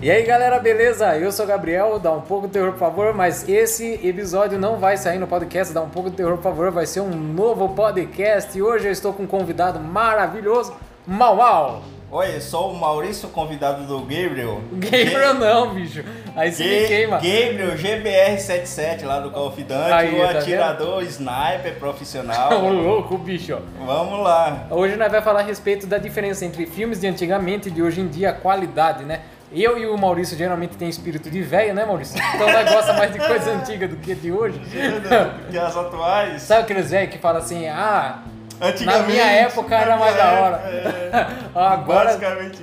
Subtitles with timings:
[0.00, 1.16] E aí galera, beleza?
[1.16, 4.76] Eu sou o Gabriel, dá um pouco de terror por favor, mas esse episódio não
[4.76, 7.70] vai sair no podcast, dá um pouco de terror por favor, vai ser um novo
[7.70, 10.72] podcast e hoje eu estou com um convidado maravilhoso,
[11.04, 11.82] Mau Mau.
[12.12, 14.60] Oi, sou o Maurício, convidado do Gabriel.
[14.72, 16.04] Gabriel não, bicho.
[16.36, 17.16] Aí se me queima.
[17.16, 22.52] Gabriel, GBR77 lá do Call of Duty, Aí, o tá atirador sniper profissional.
[22.64, 23.58] Ô louco, bicho.
[23.84, 24.68] Vamos lá.
[24.70, 28.00] Hoje nós vamos falar a respeito da diferença entre filmes de antigamente e de hoje
[28.00, 29.20] em dia, a qualidade, né?
[29.50, 32.20] Eu e o Maurício geralmente tem espírito de velho, né, Maurício?
[32.34, 34.60] Então nós gosta mais de coisa antiga do que de hoje.
[35.50, 36.42] Que as atuais.
[36.42, 38.18] Sabe aqueles velhos que falam assim, ah,
[38.84, 40.62] na minha época era mais da hora.
[41.54, 42.18] Ó, Agora,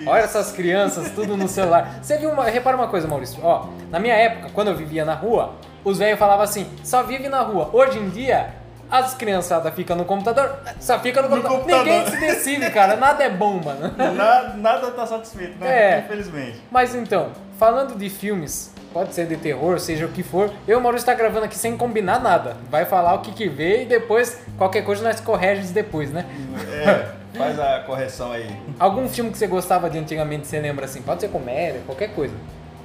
[0.05, 1.99] olha essas crianças, tudo no celular.
[2.02, 3.39] Você viu uma, repara uma coisa, Maurício.
[3.44, 7.27] Ó, na minha época, quando eu vivia na rua, os velhos falavam assim, só vive
[7.30, 7.70] na rua.
[7.73, 8.49] Hoje em dia,
[8.89, 11.59] as criançadas ficam no computador, só fica no computador.
[11.59, 11.85] computador.
[11.85, 12.95] Ninguém se decide, cara.
[12.95, 13.94] Nada é bom, mano.
[13.98, 15.67] Nada, nada tá satisfeito, né?
[15.67, 16.00] É.
[16.00, 16.61] Infelizmente.
[16.72, 20.80] Mas então, falando de filmes, pode ser de terror, seja o que for, eu e
[20.80, 22.56] o Maurício tá gravando aqui sem combinar nada.
[22.69, 26.25] Vai falar o que que vê e depois, qualquer coisa, nós corregimos depois, né?
[26.72, 28.47] É, faz a correção aí.
[28.80, 31.02] Algum filme que você gostava de antigamente, você lembra assim?
[31.02, 32.33] Pode ser comédia, qualquer coisa.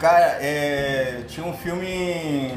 [0.00, 2.54] Cara, é, tinha um filme.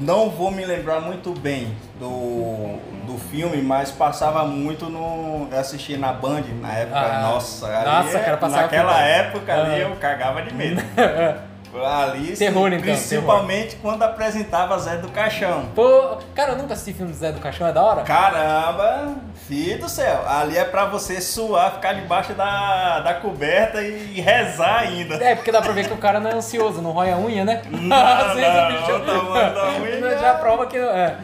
[0.00, 5.48] Não vou me lembrar muito bem do, do filme, mas passava muito no.
[5.50, 6.98] Eu assisti na Band na época.
[7.00, 9.78] Ah, nossa, ali, nossa, cara, passava naquela época ali Ah.
[9.78, 10.82] eu cagava de medo.
[11.84, 15.66] Ali, Terror, então, Principalmente quando apresentava Zé do Caixão.
[15.74, 18.02] Pô, cara, eu nunca assisti filme do Zé do Caixão, é da hora?
[18.02, 19.14] Caramba,
[19.46, 20.24] filho do céu.
[20.28, 25.16] Ali é pra você suar, ficar debaixo da, da coberta e rezar ainda.
[25.22, 27.44] É, porque dá pra ver que o cara não é ansioso, não rói a unha,
[27.44, 27.62] né?
[27.70, 29.68] Não, não, o bicho- o tamanho da
[30.08, 30.18] unha.
[30.18, 31.16] Já prova que não é.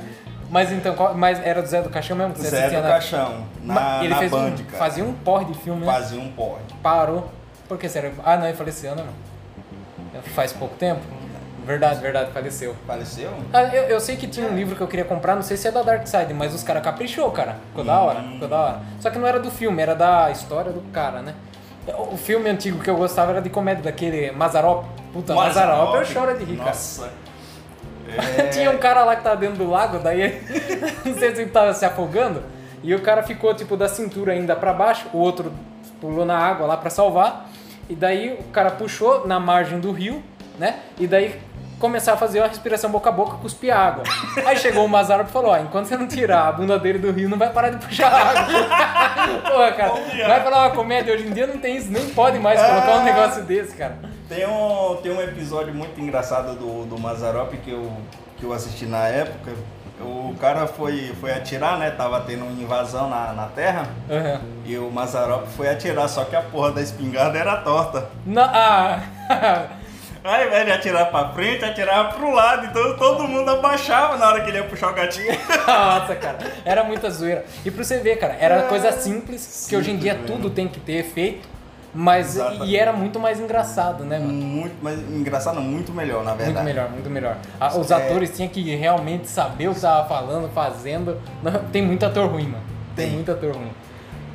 [0.51, 2.89] Mas então, mas era do Zé do Caixão mesmo que você Zé do na...
[2.89, 4.79] Caixão, na, Ele na fez Band, um, cara.
[4.79, 5.93] fazia um porre de filme, né?
[5.93, 6.61] Fazia um porre.
[6.83, 7.29] Parou.
[7.67, 8.11] Por que será?
[8.25, 9.03] Ah, não, ele faleceu, né?
[9.05, 9.34] não?
[10.23, 11.01] Faz pouco tempo?
[11.67, 12.77] Verdade, verdade, faleceu.
[12.87, 13.31] Faleceu?
[13.53, 15.67] Ah, eu, eu sei que tinha um livro que eu queria comprar, não sei se
[15.67, 17.57] é da Dark Side, mas os caras caprichou, cara.
[17.71, 18.81] Ficou da hora, ficou da hora.
[19.01, 21.35] Só que não era do filme, era da história do cara, né?
[22.11, 24.85] O filme antigo que eu gostava era de comédia, daquele Mazarop.
[25.13, 26.69] Puta, Mazarop eu choro de rir, cara.
[26.71, 27.11] Nossa.
[28.53, 30.43] Tinha um cara lá que tava dentro do lago, daí
[31.05, 32.43] não sei se ele tava se afogando,
[32.83, 35.53] e o cara ficou tipo da cintura ainda pra baixo, o outro
[36.01, 37.49] pulou na água lá pra salvar,
[37.89, 40.23] e daí o cara puxou na margem do rio,
[40.59, 40.77] né?
[40.99, 41.41] E daí
[41.79, 44.05] começar a fazer uma respiração boca a boca, cuspir água.
[44.47, 47.11] Aí chegou o Mazarop e falou: Ó, enquanto você não tirar a bunda dele do
[47.11, 48.47] rio, não vai parar de puxar água.
[49.51, 49.93] Porra, cara,
[50.29, 53.01] vai falar uma comédia, hoje em dia não tem isso, nem pode mais colocar um
[53.01, 53.05] Ah.
[53.05, 53.99] negócio desse, cara.
[54.29, 57.91] Tem um, tem um episódio muito engraçado do, do Mazarop que eu,
[58.39, 59.53] que eu assisti na época.
[60.05, 61.91] O cara foi, foi atirar, né?
[61.91, 63.87] Tava tendo uma invasão na, na terra.
[64.11, 64.41] Aham.
[64.67, 68.09] E o Mazarop foi atirar, só que a porra da espingarda era torta.
[68.27, 69.67] Na- ah.
[70.25, 72.65] Ao invés de atirar pra frente, atirava pro lado.
[72.67, 75.27] Então todo mundo abaixava na hora que ele ia puxar o gatinho.
[75.69, 77.45] Nossa, cara, era muita zoeira.
[77.63, 80.43] E pra você ver, cara, era coisa simples, que hoje em dia Simples mesmo.
[80.45, 81.47] tudo tem que ter efeito,
[81.95, 82.65] mas Exatamente.
[82.71, 84.33] e era muito mais engraçado, né, mano?
[84.33, 86.53] Muito, mas engraçado, não, muito melhor, na verdade.
[86.55, 87.37] Muito melhor, muito melhor.
[87.61, 87.95] Ah, Os É.
[87.95, 91.21] atores tinham que realmente saber o que tava falando, fazendo.
[91.43, 92.65] Não, Tem muito ator ruim, mano.
[92.97, 93.15] Tem, Tem.
[93.15, 93.71] muito ator ruim.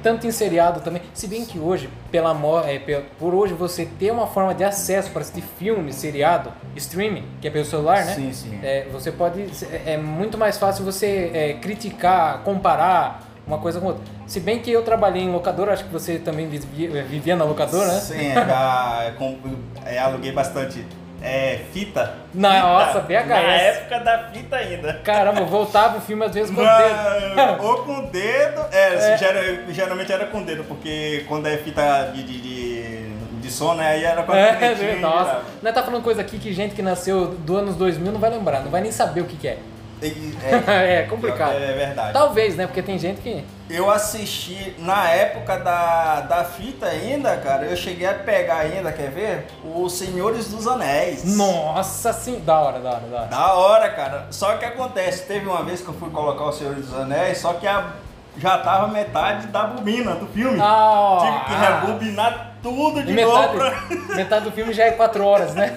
[0.01, 1.01] Tanto em seriado também.
[1.13, 2.31] Se bem que hoje, pela,
[2.65, 2.79] é,
[3.19, 7.51] por hoje, você ter uma forma de acesso para assistir filme, seriado, streaming, que é
[7.51, 8.13] pelo celular, né?
[8.15, 8.59] Sim, sim.
[8.63, 9.45] É, você pode.
[9.85, 14.03] É muito mais fácil você é, criticar, comparar uma coisa com outra.
[14.27, 17.87] Se bem que eu trabalhei em locadora, acho que você também vivia, vivia na locadora,
[17.87, 17.99] né?
[17.99, 19.37] Sim, já é, com-
[19.85, 20.85] é, aluguei bastante
[21.21, 22.13] é, fita.
[22.33, 23.23] Nossa, Fita.
[23.23, 23.27] VHS.
[23.27, 24.93] Na época da fita ainda.
[25.03, 27.63] Caramba, voltava o filme às vezes com o dedo.
[27.63, 29.17] ou com o dedo, é, É.
[29.17, 33.09] gera- geralmente era com o dedo, porque quando é fita de, de, de,
[33.41, 36.53] de som, né, aí era com a É, nossa, nós tá falando coisa aqui que
[36.53, 39.35] gente que nasceu do anos 2000 não vai lembrar, não vai nem saber o que,
[39.35, 39.57] que é.
[40.01, 41.53] E- É complicado.
[41.53, 42.13] É verdade.
[42.13, 42.65] Talvez, né?
[42.65, 43.43] Porque tem gente que.
[43.69, 47.65] Eu assisti na época da, da fita ainda, cara.
[47.65, 49.47] Eu cheguei a pegar ainda, quer ver?
[49.63, 51.23] Os Senhores dos Anéis.
[51.37, 53.27] Nossa sim, da hora, da hora, da hora.
[53.27, 54.27] Da hora, cara.
[54.31, 57.53] Só que acontece, teve uma vez que eu fui colocar os Senhores dos Anéis, só
[57.53, 57.91] que a-
[58.37, 60.57] já tava metade da bobina do filme.
[60.61, 63.57] Ah, Tive que rebobinar tudo de E novo metade,
[63.97, 64.15] pra...
[64.15, 65.75] metade do filme já é 4 horas, né?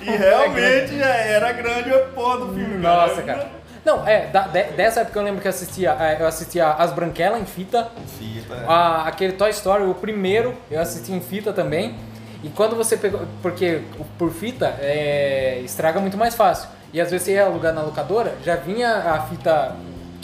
[0.00, 2.78] E realmente já era grande a porra do filme.
[2.78, 3.48] Nossa, cara.
[3.84, 6.90] Não, é, da- de- dessa época eu lembro que eu assistia, é, eu assistia As
[6.92, 7.88] Branquelas em fita,
[8.18, 8.64] Fita.
[8.66, 11.94] a- aquele Toy Story, o primeiro, eu assisti em fita também.
[12.42, 13.20] E quando você pegou.
[13.42, 16.68] Porque o- por fita é, estraga muito mais fácil.
[16.92, 19.72] E às vezes você ia alugar na locadora, já vinha a fita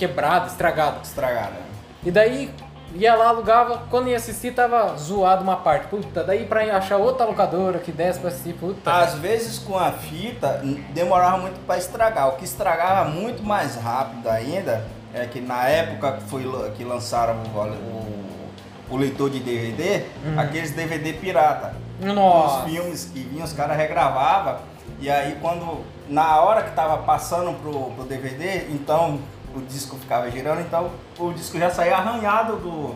[0.06, 0.96] quebrada, estragada.
[1.02, 1.56] Estragada.
[2.02, 2.50] E daí,
[2.92, 5.86] Ia lá, alugava, quando ia assistir tava zoado uma parte.
[5.86, 8.92] Puta, daí pra achar outra locadora que desse pra assistir, puta.
[8.92, 10.60] Às vezes com a fita
[10.92, 12.28] demorava muito para estragar.
[12.30, 16.42] O que estragava muito mais rápido ainda é que na época que, foi,
[16.76, 20.40] que lançaram o, o, o leitor de DVD, Uhum.
[20.40, 21.72] aqueles DVD pirata.
[22.00, 22.64] Nossa.
[22.64, 24.56] Os filmes que vinham, os caras regravavam.
[24.98, 25.84] E aí quando.
[26.08, 29.20] Na hora que tava passando pro, pro DVD, então
[29.54, 32.94] o disco ficava girando, então o disco já saía arranhado do,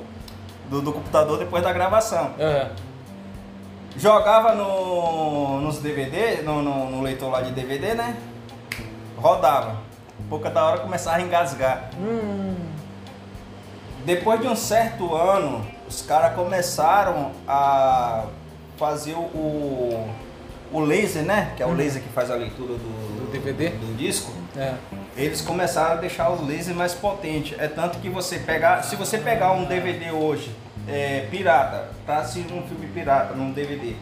[0.70, 2.32] do, do computador depois da gravação.
[2.38, 2.70] Aham.
[3.96, 8.16] Jogava no, nos DVD, no, no, no leitor lá de DVD, né?
[9.16, 9.76] Rodava.
[10.28, 11.90] Pouca da hora começava a engasgar.
[11.96, 12.56] Hum.
[14.04, 18.24] Depois de um certo ano, os caras começaram a
[18.76, 20.08] fazer o,
[20.72, 21.52] o laser, né?
[21.56, 23.70] Que é o laser que faz a leitura do, Do DVD?
[23.70, 24.32] do disco.
[24.56, 24.74] É.
[25.16, 27.54] Eles começaram a deixar o laser mais potente.
[27.58, 30.54] É tanto que você pegar, se você pegar um DVD hoje,
[30.88, 33.94] é, pirata, pra assistir um filme pirata num DVD,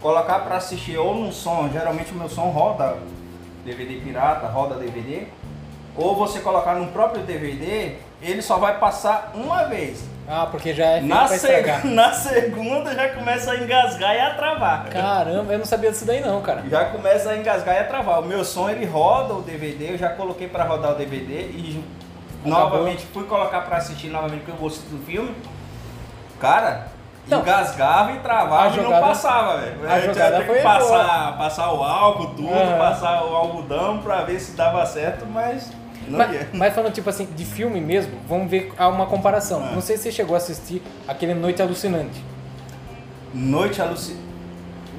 [0.00, 2.96] colocar pra assistir ou num som, geralmente o meu som roda
[3.64, 5.26] DVD pirata, roda DVD,
[5.96, 10.04] ou você colocar no próprio DVD, ele só vai passar uma vez.
[10.28, 14.84] Ah, porque já é Na, seg- na segunda já começa a engasgar e a travar.
[14.88, 16.62] Caramba, eu não sabia disso daí não, cara.
[16.68, 18.20] Já começa a engasgar e a travar.
[18.20, 21.84] O meu som ele roda o DVD, eu já coloquei pra rodar o DVD e
[22.44, 25.32] novamente fui colocar pra assistir novamente porque eu gostei do filme.
[26.40, 26.88] Cara,
[27.26, 29.76] Então, engasgava e travava a e não jogada- passava, velho.
[29.84, 32.78] a tinha jogada que foi passar, passar o álcool, tudo, Aham.
[32.78, 35.72] passar o algodão pra ver se dava certo, mas
[36.08, 39.62] Mas, mas falando tipo assim, de filme mesmo, vamos ver uma comparação.
[39.64, 39.72] Ah.
[39.74, 42.22] Não sei se você chegou a assistir aquele Noite Alucinante.
[43.34, 44.24] Noite alucinante.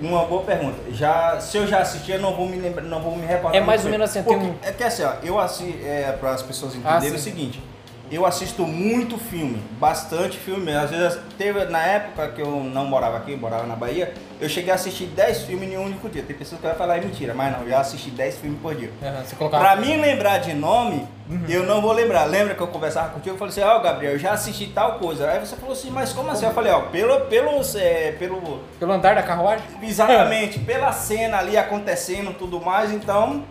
[0.01, 0.77] Uma boa pergunta.
[0.91, 3.55] Já, se eu já assisti, eu não vou me lembrar, não vou me recordar.
[3.59, 6.31] É mais ou menos assim, Porque- um- É que assim, ó, eu assisto, é, para
[6.31, 7.31] as pessoas Ah, entenderem o sim.
[7.31, 7.63] seguinte,
[8.11, 10.71] eu assisto muito filme, bastante filme.
[10.73, 14.47] Às vezes, teve, na época que eu não morava aqui, eu morava na Bahia, eu
[14.47, 16.23] cheguei a assistir 10 filmes em um único dia.
[16.23, 18.73] Tem pessoas que vai falar é mentira, mas não, eu já assisti 10 filmes por
[18.75, 18.91] dia.
[19.37, 19.63] Colocava.
[19.63, 21.43] Pra mim lembrar de nome, Uhum.
[21.49, 22.23] eu não vou lembrar.
[22.23, 23.35] Lembra que eu conversava contigo?
[23.35, 25.29] Eu falei assim, ó, Gabriel, eu já assisti tal coisa.
[25.29, 26.45] Aí você falou assim, mas como assim?
[26.45, 29.65] Eu falei, ó, pelo, pelos, é, pelo, Pelo andar da carruagem?
[29.83, 33.43] Exatamente, pela cena ali acontecendo e tudo mais, então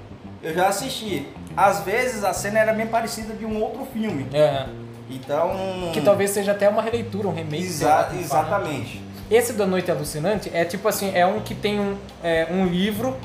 [0.43, 1.27] eu já assisti.
[1.57, 4.27] Às vezes a cena era bem parecida de um outro filme.
[4.35, 4.69] Aham.
[5.09, 5.91] Então.
[5.93, 7.65] Que talvez seja até uma releitura, um remake.
[7.65, 9.03] Exa lá exatamente.
[9.31, 13.17] Esse da Noite Alucinante é tipo assim, é um que tem um, é, um livro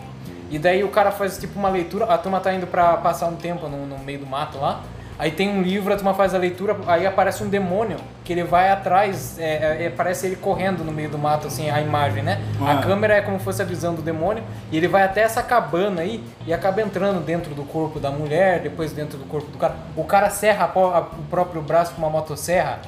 [0.49, 3.35] e daí o cara faz tipo uma leitura, a turma tá indo pra passar um
[3.35, 4.83] tempo no, no meio do mato lá,
[5.21, 8.43] aí tem um livro, a turma faz a leitura, aí aparece um demônio que ele
[8.43, 12.41] vai atrás, é, é, aparece ele correndo no meio do mato, assim, a imagem, né?
[12.59, 12.71] Ah.
[12.71, 15.43] A câmera é como se fosse a visão do demônio e ele vai até essa
[15.43, 19.59] cabana aí e acaba entrando dentro do corpo da mulher, depois dentro do corpo do
[19.59, 19.75] cara.
[19.95, 22.79] O cara serra a po- a- o próprio braço com uma motosserra.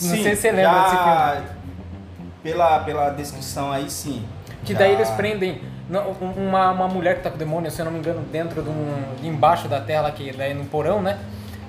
[0.00, 1.58] Não sei se você lembra já desse filme.
[2.42, 4.24] Pela, pela descrição aí, sim.
[4.64, 7.70] Que Já- daí eles prendem não, um- uma, uma mulher que tá com o demônio,
[7.70, 8.94] se eu não me engano, dentro de um.
[9.22, 11.18] embaixo da tela, que daí no porão, né?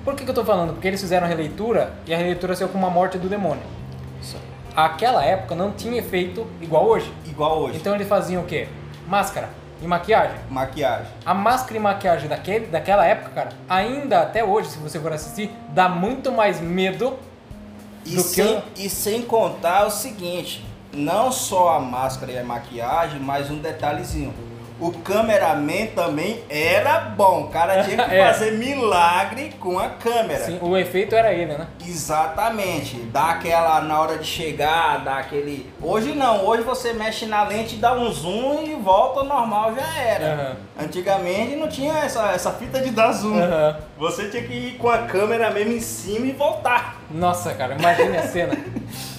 [0.04, 0.72] Por que, que eu tô falando?
[0.72, 3.62] Porque eles fizeram a releitura e a releitura saiu com uma morte do demônio.
[4.74, 7.12] Aquela época não tinha efeito igual hoje.
[7.26, 7.76] Igual hoje.
[7.78, 8.68] Então eles faziam o quê?
[9.06, 9.48] Máscara
[9.82, 10.36] e maquiagem.
[10.48, 11.06] Maquiagem.
[11.26, 15.50] A máscara e maquiagem daquele, daquela época, cara, ainda até hoje, se você for assistir,
[15.70, 17.18] dá muito mais medo
[18.06, 18.86] E do sem, que.
[18.86, 24.32] e sem contar o seguinte, não só a máscara e a maquiagem, mas um detalhezinho.
[24.80, 27.42] O cameraman também era bom.
[27.42, 28.24] O cara tinha que É.
[28.32, 30.46] fazer milagre com a câmera.
[30.46, 31.66] Sim, o efeito era ele, né?
[31.86, 32.96] Exatamente.
[33.12, 35.70] Dá aquela na hora de chegar, dá aquele.
[35.82, 39.98] Hoje não, hoje você mexe na lente, dá um zoom e volta ao normal, já
[40.00, 40.24] era.
[40.32, 40.56] Aham.
[40.86, 43.38] Antigamente não tinha essa, essa fita de dar zoom.
[43.38, 43.76] Aham.
[43.98, 46.96] Você tinha que ir com a câmera mesmo em cima e voltar.
[47.10, 48.56] Nossa, cara, imagine a cena.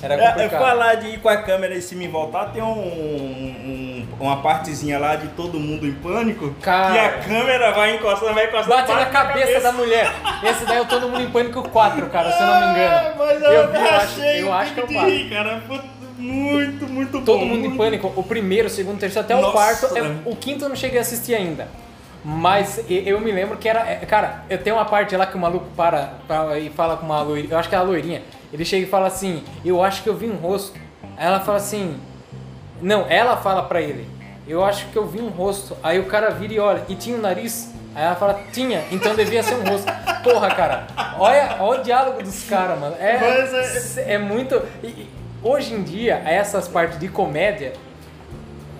[0.01, 0.60] Era É, complicado.
[0.62, 4.98] falar de ir com a câmera em cima e voltar, tem um, um- uma partezinha
[5.00, 6.53] lá de todo mundo em pânico.
[6.62, 6.91] Cara.
[6.93, 8.75] Que a câmera vai encostando, vai encostando.
[8.75, 10.12] Bate na cabeça da mulher.
[10.43, 12.96] Esse daí é o Todo Mundo em Pânico 4, cara, se eu não me engano.
[12.96, 15.10] Ah, mas eu, vi, eu acho, achei eu acho que é o de 4.
[15.12, 15.62] rir, cara.
[16.17, 17.25] Muito, muito bom.
[17.25, 19.98] Todo Mundo em Pânico, o primeiro, o segundo, o terceiro, até o Nossa, quarto.
[19.98, 20.20] é- velho.
[20.25, 21.67] o quinto eu não cheguei a assistir ainda.
[22.24, 23.79] Mas e- eu me lembro que era.
[23.89, 27.05] é, Cara, eu tenho uma parte lá que o maluco para, para e fala com
[27.08, 27.53] uma loirinha.
[27.55, 28.22] Eu acho que é a loirinha.
[28.51, 30.79] Ele chega e fala assim: Eu acho que eu vi um rosto.
[31.17, 31.98] Aí ela fala assim:
[32.81, 34.08] Não, ela fala pra ele:
[34.48, 35.75] Eu acho que eu vi um rosto.
[35.84, 37.72] Aí o cara vira e olha: E tinha um nariz?
[37.96, 39.91] Aí ela fala: Tinha, então devia ser um rosto.
[40.24, 42.96] Porra, cara, olha, olha o diálogo dos caras, mano.
[43.00, 44.62] Mas É, é muito.
[44.84, 45.08] e
[45.43, 47.74] hoje em dia, essas partes de comédia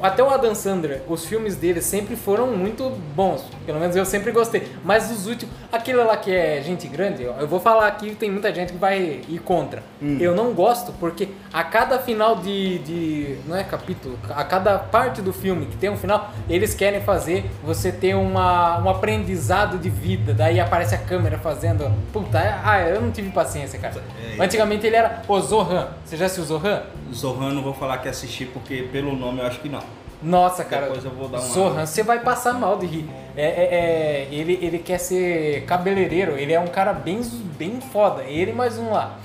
[0.02, 3.44] até o Adam Sandler, os filmes dele sempre foram muito bons.
[3.66, 4.68] Pelo menos eu sempre gostei.
[4.84, 5.54] Mas os últimos.
[5.72, 9.22] Aquele lá que é gente grande, eu vou falar aqui, tem muita gente que vai
[9.28, 9.82] ir contra.
[10.02, 10.18] Hum.
[10.20, 13.38] Eu não gosto porque a cada final de, de.
[13.48, 17.46] Não é capítulo, a cada parte do filme que tem um final, eles querem fazer
[17.64, 20.34] você ter uma, um aprendizado de vida.
[20.34, 21.92] Daí aparece a câmera fazendo.
[22.12, 24.02] Puta, ah, eu não tive paciência, cara.
[24.38, 25.90] É, Antigamente ele era o Zohan.
[26.06, 26.82] Você já assistiu Zohan?
[27.14, 29.82] Zohan não vou falar que assisti porque pelo nome eu acho que não.
[30.22, 30.88] Nossa, cara.
[30.88, 31.48] Depois eu vou dar uma.
[31.48, 33.10] Zohan, você vai passar mal de rir.
[33.36, 37.22] É, é, é, ele, ele quer ser cabeleireiro, ele é um cara bem,
[37.58, 38.24] bem foda.
[38.24, 39.20] Ele mais um lá.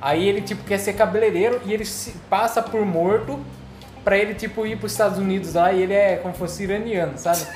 [0.00, 1.84] Aí ele tipo quer ser cabeleireiro e ele
[2.28, 3.38] passa por morto
[4.02, 7.12] pra ele tipo ir pros Estados Unidos lá e ele é como se fosse iraniano,
[7.16, 7.46] sabe?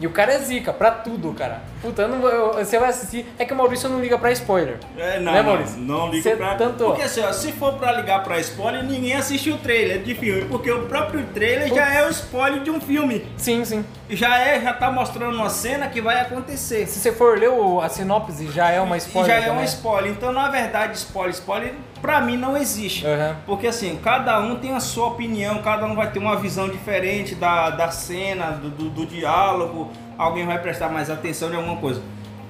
[0.00, 1.62] E o cara é zica pra tudo, cara.
[1.80, 3.26] Puta, não, eu, você vai assistir.
[3.38, 4.78] É que o Maurício não liga pra spoiler.
[4.96, 5.78] É, não, né, Maurício?
[5.78, 6.54] não, não liga você pra.
[6.56, 6.84] Tanto...
[6.84, 10.44] Porque assim, ó, se for pra ligar pra spoiler, ninguém assiste o trailer de filme.
[10.46, 13.26] Porque o próprio trailer já é o spoiler de um filme.
[13.36, 13.84] Sim, sim.
[14.10, 16.86] Já é, já tá mostrando uma cena que vai acontecer.
[16.86, 19.30] Se você for ler o, a sinopse, já é uma spoiler.
[19.30, 19.50] Já também.
[19.50, 20.12] é uma spoiler.
[20.12, 23.06] Então, na verdade, spoiler, spoiler, pra mim não existe.
[23.06, 23.36] Uhum.
[23.46, 27.34] Porque assim, cada um tem a sua opinião, cada um vai ter uma visão diferente
[27.34, 32.02] da, da cena, do, do, do diálogo alguém vai prestar mais atenção em alguma coisa.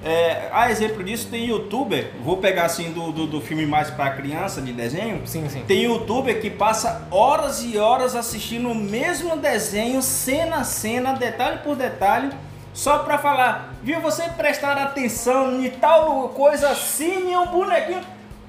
[0.04, 4.10] É, a exemplo disso, tem youtuber, vou pegar assim do, do, do filme mais para
[4.10, 5.26] criança, de desenho.
[5.26, 5.64] Sim, sim.
[5.66, 11.58] Tem youtuber que passa horas e horas assistindo o mesmo desenho, cena a cena, detalhe
[11.58, 12.30] por detalhe,
[12.72, 18.00] só para falar, viu, você prestar atenção em tal coisa assim, em um bonequinho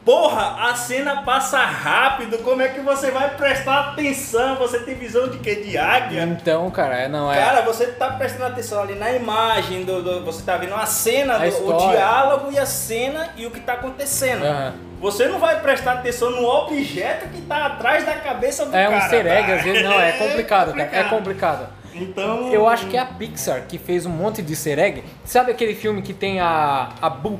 [0.07, 4.55] Porra, a cena passa rápido, como é que você vai prestar atenção?
[4.55, 5.55] Você tem visão de quê?
[5.55, 6.23] De águia?
[6.23, 7.35] Então, cara, é, não é.
[7.35, 11.35] Cara, você tá prestando atenção ali na imagem, do, do você tá vendo a cena,
[11.35, 14.45] a do, o diálogo e a cena e o que tá acontecendo.
[14.45, 14.71] Uhum.
[15.01, 18.85] Você não vai prestar atenção no objeto que tá atrás da cabeça do é cara.
[18.85, 20.89] É um easter egg, às vezes, não, é complicado, é complicado.
[20.89, 21.69] cara, é complicado.
[21.93, 22.53] Então...
[22.53, 25.03] Eu acho que é a Pixar que fez um monte de egg.
[25.25, 27.37] Sabe aquele filme que tem a, a Boo?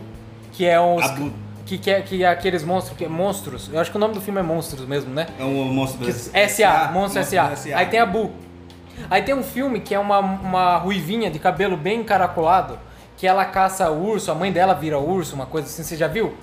[0.52, 1.00] Que é um...
[1.00, 3.98] A Boo que, que, é, que é aqueles monstros, que é monstros, eu acho que
[3.98, 5.28] o nome do filme é Monstros mesmo, né?
[5.38, 7.52] É um monstro que, S.A., Monstro S.A.
[7.76, 8.32] Aí tem a Boo.
[9.10, 12.80] Aí tem um filme que é uma, uma ruivinha de cabelo bem encaracolado,
[13.18, 16.34] que ela caça urso, a mãe dela vira urso, uma coisa assim, você já viu?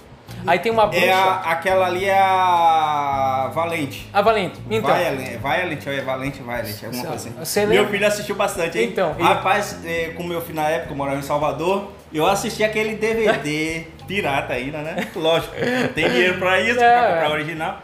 [0.47, 1.07] Aí tem uma bruxa.
[1.07, 4.09] É a, aquela ali é a Valente.
[4.13, 4.61] A Valente.
[4.71, 4.95] Então.
[4.95, 7.67] Violent, Violent, é Valente, Violent, alguma coisa assim.
[7.67, 8.89] Meu filho assistiu bastante, hein?
[8.91, 9.15] Então.
[9.19, 13.85] Rapaz, é, com meu filho na época, eu morava em Salvador, eu assisti aquele DVD
[14.07, 15.09] pirata ainda, né?
[15.17, 15.55] Lógico,
[15.95, 17.83] tem dinheiro pra isso, é, pra comprar original.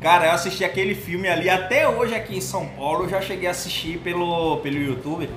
[0.00, 3.48] Cara, eu assisti aquele filme ali, até hoje aqui em São Paulo, eu já cheguei
[3.48, 5.28] a assistir pelo, pelo YouTube.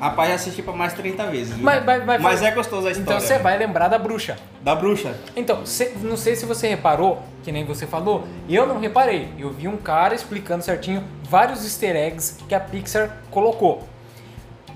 [0.00, 1.56] Rapaz, já assisti pra mais 30 vezes.
[1.56, 3.16] Mas, mas, mas, mas é gostoso a história.
[3.16, 4.36] Então você vai lembrar da bruxa.
[4.62, 5.16] Da bruxa.
[5.34, 9.28] Então, cê, não sei se você reparou, que nem você falou, eu não reparei.
[9.36, 13.88] Eu vi um cara explicando certinho vários easter eggs que a Pixar colocou.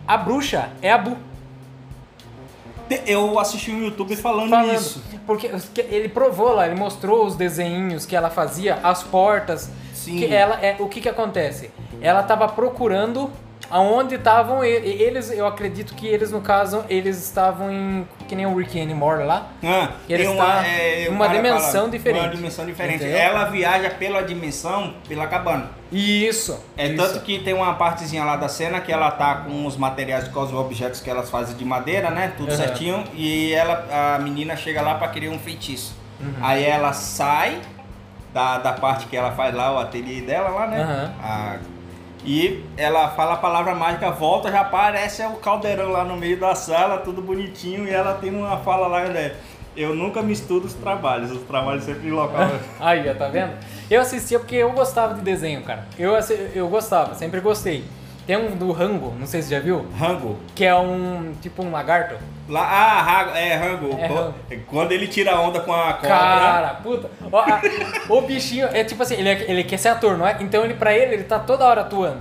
[0.07, 1.17] A bruxa é a Bu.
[3.07, 5.03] Eu assisti um YouTube falando, falando isso.
[5.27, 5.51] Porque
[5.91, 9.71] ele provou lá, ele mostrou os desenhos que ela fazia, as portas.
[9.95, 10.19] Sim.
[10.19, 11.71] Que ela é, o que que acontece?
[12.01, 13.31] Ela estava procurando
[13.73, 18.55] aonde estavam eles, eu acredito que eles, no caso, eles estavam em, que nem o
[18.55, 22.23] Rick and Morty lá, ah, eles uma, é, uma dimensão diferente.
[22.23, 22.97] Uma dimensão diferente.
[22.97, 23.17] Entendeu?
[23.17, 25.71] Ela viaja pela dimensão, pela cabana.
[25.91, 26.63] Isso.
[26.77, 26.97] É isso.
[26.97, 30.41] tanto que tem uma partezinha lá da cena que ela tá com os materiais com
[30.41, 32.35] os objetos que elas fazem de madeira, né?
[32.37, 32.57] Tudo uhum.
[32.57, 33.05] certinho.
[33.15, 35.97] E ela, a menina chega lá para querer um feitiço.
[36.21, 36.35] Uhum.
[36.43, 37.59] Aí ela sai
[38.35, 40.85] da, da parte que ela faz lá, o ateliê dela lá, né?
[40.85, 41.25] Uhum.
[41.25, 41.57] A,
[42.25, 46.55] e ela fala a palavra mágica, volta, já aparece o caldeirão lá no meio da
[46.55, 49.35] sala, tudo bonitinho, e ela tem uma fala lá, né?
[49.77, 52.49] Eu nunca misturo os trabalhos, os trabalhos sempre em local.
[52.79, 53.53] Aí, tá vendo?
[53.91, 55.87] Eu assistia porque eu gostava de desenho, cara.
[55.99, 56.13] Eu,
[56.55, 57.85] eu gostava, sempre gostei.
[58.27, 59.85] Tem um do Rango, não sei se você já viu.
[59.99, 60.37] Rango?
[60.55, 62.15] Que é um, tipo um lagarto.
[62.49, 63.99] Lá, ah, é Rango.
[63.99, 64.35] É Rango.
[64.69, 66.09] Quando ele tira a onda com a cobra.
[66.09, 67.11] Cara, puta.
[67.31, 67.61] O, a,
[68.09, 70.37] o bichinho, é tipo assim, ele, é, ele quer ser ator, não é?
[70.41, 72.21] Então ele, pra ele, ele tá toda hora atuando.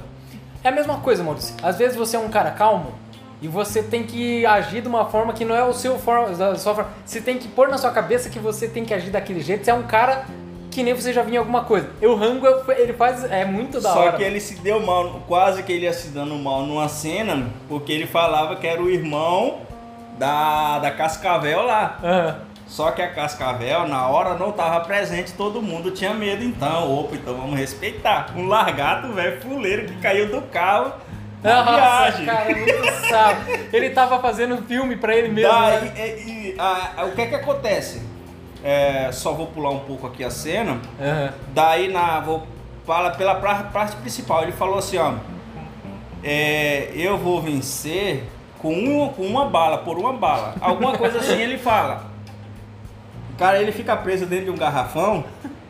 [0.64, 1.56] É a mesma coisa, Maurício.
[1.62, 2.94] Às vezes você é um cara calmo
[3.42, 6.76] e você tem que agir de uma forma que não é o seu forma, sua
[6.76, 6.92] forma.
[7.06, 9.66] Você tem que pôr na sua cabeça que você tem que agir daquele jeito.
[9.66, 10.26] Você é um cara
[10.72, 11.90] que nem você já vinha alguma coisa.
[12.02, 13.24] O Rango, ele faz.
[13.30, 14.12] É muito da Só hora.
[14.12, 17.48] Só que ele se deu mal, quase que ele ia se dando mal numa cena,
[17.68, 19.60] porque ele falava que era o irmão
[20.18, 22.00] da, da Cascavel lá.
[22.02, 22.52] Uhum.
[22.68, 27.16] Só que a Cascavel, na hora, não estava presente, todo mundo tinha medo, então, opa,
[27.16, 28.32] então vamos respeitar.
[28.34, 30.94] Um largato, velho, fuleiro, que caiu do carro.
[31.44, 32.26] Na Nossa, viagem.
[32.26, 33.60] cara, muito sábio.
[33.74, 35.52] Ele tava fazendo filme pra ele mesmo.
[35.52, 35.92] Daí, né?
[35.98, 38.02] e, e, a, a, o que é que acontece?
[38.64, 40.74] É, só vou pular um pouco aqui a cena.
[40.74, 41.30] Uhum.
[41.54, 42.20] Daí na.
[42.20, 42.46] Vou
[42.86, 44.44] falar pela parte principal.
[44.44, 45.14] Ele falou assim, ó.
[46.24, 48.24] é, eu vou vencer
[48.60, 50.56] com uma, com uma bala, por uma bala.
[50.62, 52.06] Alguma coisa assim ele fala.
[53.34, 55.24] O cara ele fica preso dentro de um garrafão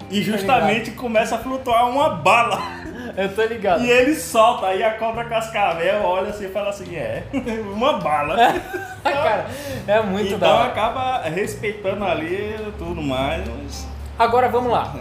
[0.09, 2.80] e justamente começa a flutuar uma bala.
[3.15, 3.83] Eu tô ligado.
[3.83, 7.23] E ele solta, aí a cobra cascavel olha assim e fala assim, é,
[7.73, 8.35] uma bala.
[9.03, 9.45] Cara,
[9.87, 10.67] é muito então da hora.
[10.69, 13.43] acaba respeitando ali tudo mais.
[13.47, 13.87] mas-
[14.17, 14.93] Agora vamos lá.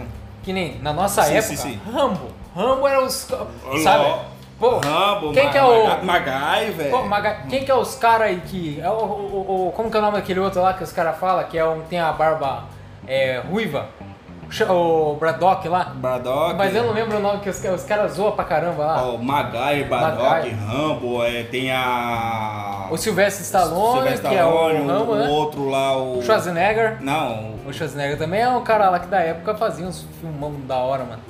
[0.43, 1.79] Que nem na nossa Sim, época, sim, sim.
[1.91, 2.31] Rambo.
[2.55, 3.13] Rambo era os.
[3.83, 4.31] Sabe?
[4.59, 5.87] Pô, Rambo, quem que é o.
[5.87, 7.47] Maga- Magai, velho.
[7.49, 8.79] Quem que é os caras aí que.
[8.81, 11.17] É o- o- o- como que é o nome daquele outro lá que os caras
[11.19, 12.63] falam, que é um, tem a barba
[13.07, 13.87] é, ruiva?
[14.69, 15.85] O O Braddock lá.
[15.95, 16.55] Braddock.
[16.55, 19.03] Mas eu não lembro o nome que os, os caras zoam pra caramba lá.
[19.07, 20.49] Ó, Magai, Braddock.
[20.49, 22.87] Rambo, é, tem a.
[22.91, 25.27] O Sylvester Stallone, Sylvester que é o Stallone, Rambo, o né?
[25.29, 26.17] outro lá, o.
[26.19, 26.97] O Schwarzenegger.
[27.01, 30.75] Não, O Schwarzenegger também é um cara lá que da época fazia uns filmão da
[30.77, 31.21] hora, mano.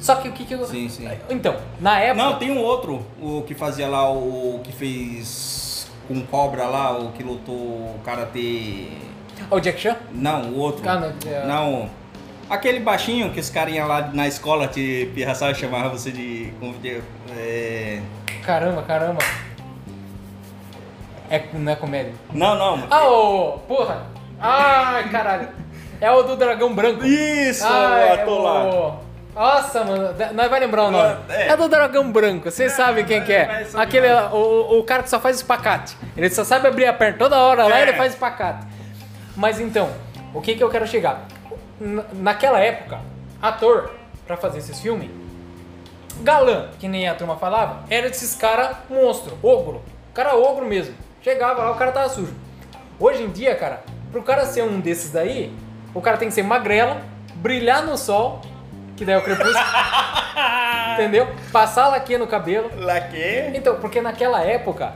[0.00, 0.64] Só que o que que eu...
[0.64, 1.06] Sim, sim.
[1.28, 2.24] Então, na época...
[2.24, 7.12] Não, tem um outro, o que fazia lá, o que fez com cobra lá, o
[7.12, 8.88] que lutou o karatê.
[9.50, 9.96] O Jack Chan?
[10.10, 10.88] Não, o outro.
[10.88, 11.90] Ah, não, é- Não.
[12.50, 16.52] Aquele baixinho que os carinha lá na escola te pirraçava chamava você de.
[17.38, 18.00] É...
[18.44, 19.20] Caramba, caramba.
[21.30, 22.12] É, não é comédia.
[22.32, 22.86] Não, não.
[22.90, 24.06] Ah, ô, porra.
[24.40, 25.48] Ai, caralho.
[26.00, 27.04] É o do dragão branco.
[27.04, 28.64] Isso, Ah, o é ator lá.
[28.64, 28.98] o-
[29.32, 31.16] Nossa, mano, nós vai lembrar o nome.
[31.28, 31.48] É.
[31.48, 33.64] É do dragão branco, vocês sabem quem que é.
[33.66, 33.84] saber.
[33.84, 35.96] Aquele, o, o cara que só faz espacate.
[36.16, 37.82] Ele só sabe abrir a perna toda hora lá É.
[37.82, 38.66] ele faz espacate.
[39.36, 39.88] Mas então,
[40.34, 41.26] o que que eu quero chegar?
[41.80, 43.00] Naquela época,
[43.40, 43.90] ator,
[44.26, 45.10] pra fazer esses filmes,
[46.22, 49.82] galã, que nem a turma falava, era desses cara monstro, ogro.
[50.12, 50.94] Cara ogro mesmo.
[51.22, 52.34] Chegava lá, o cara tava sujo.
[52.98, 53.82] Hoje em dia, cara,
[54.12, 55.52] pro cara ser um desses daí,
[55.94, 56.96] o cara tem que ser magrelo,
[57.36, 58.42] brilhar no sol,
[58.96, 59.54] que daí é o crepúsculo.
[60.94, 61.28] entendeu?
[61.50, 62.70] Passar laque no cabelo.
[62.76, 63.50] Laque.
[63.54, 64.92] Então, porque naquela época,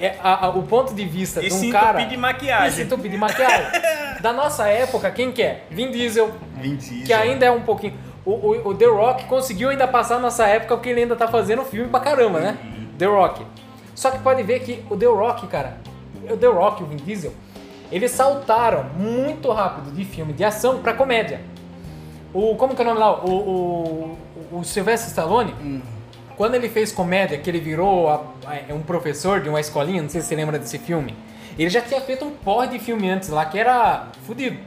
[0.00, 1.88] é, a- a- o ponto de vista E de um se cara.
[2.00, 2.68] entupir de maquiagem.
[2.68, 3.66] E se entupir de maquiagem.
[4.26, 5.62] da nossa época, quem que é?
[5.70, 7.06] Vin Diesel, Vin Diesel.
[7.06, 7.94] que ainda é um pouquinho.
[8.24, 11.28] O, o, o The Rock conseguiu ainda passar a nossa época porque ele ainda tá
[11.28, 12.58] fazendo filme pra caramba, né?
[12.98, 13.46] The Rock.
[13.94, 15.76] Só que pode ver que o The Rock, cara,
[16.28, 17.32] o The Rock e o Vin Diesel,
[17.92, 21.40] eles saltaram muito rápido de filme de ação pra comédia.
[22.34, 23.24] O, como que é o nome lá?
[23.24, 25.82] O, o, o Sylvester Stallone,
[26.36, 30.08] quando ele fez comédia, que ele virou a- a- um professor de uma escolinha, não
[30.08, 31.14] sei se você lembra desse filme,
[31.62, 34.58] ele já tinha feito um porre de filme antes lá que era fudido.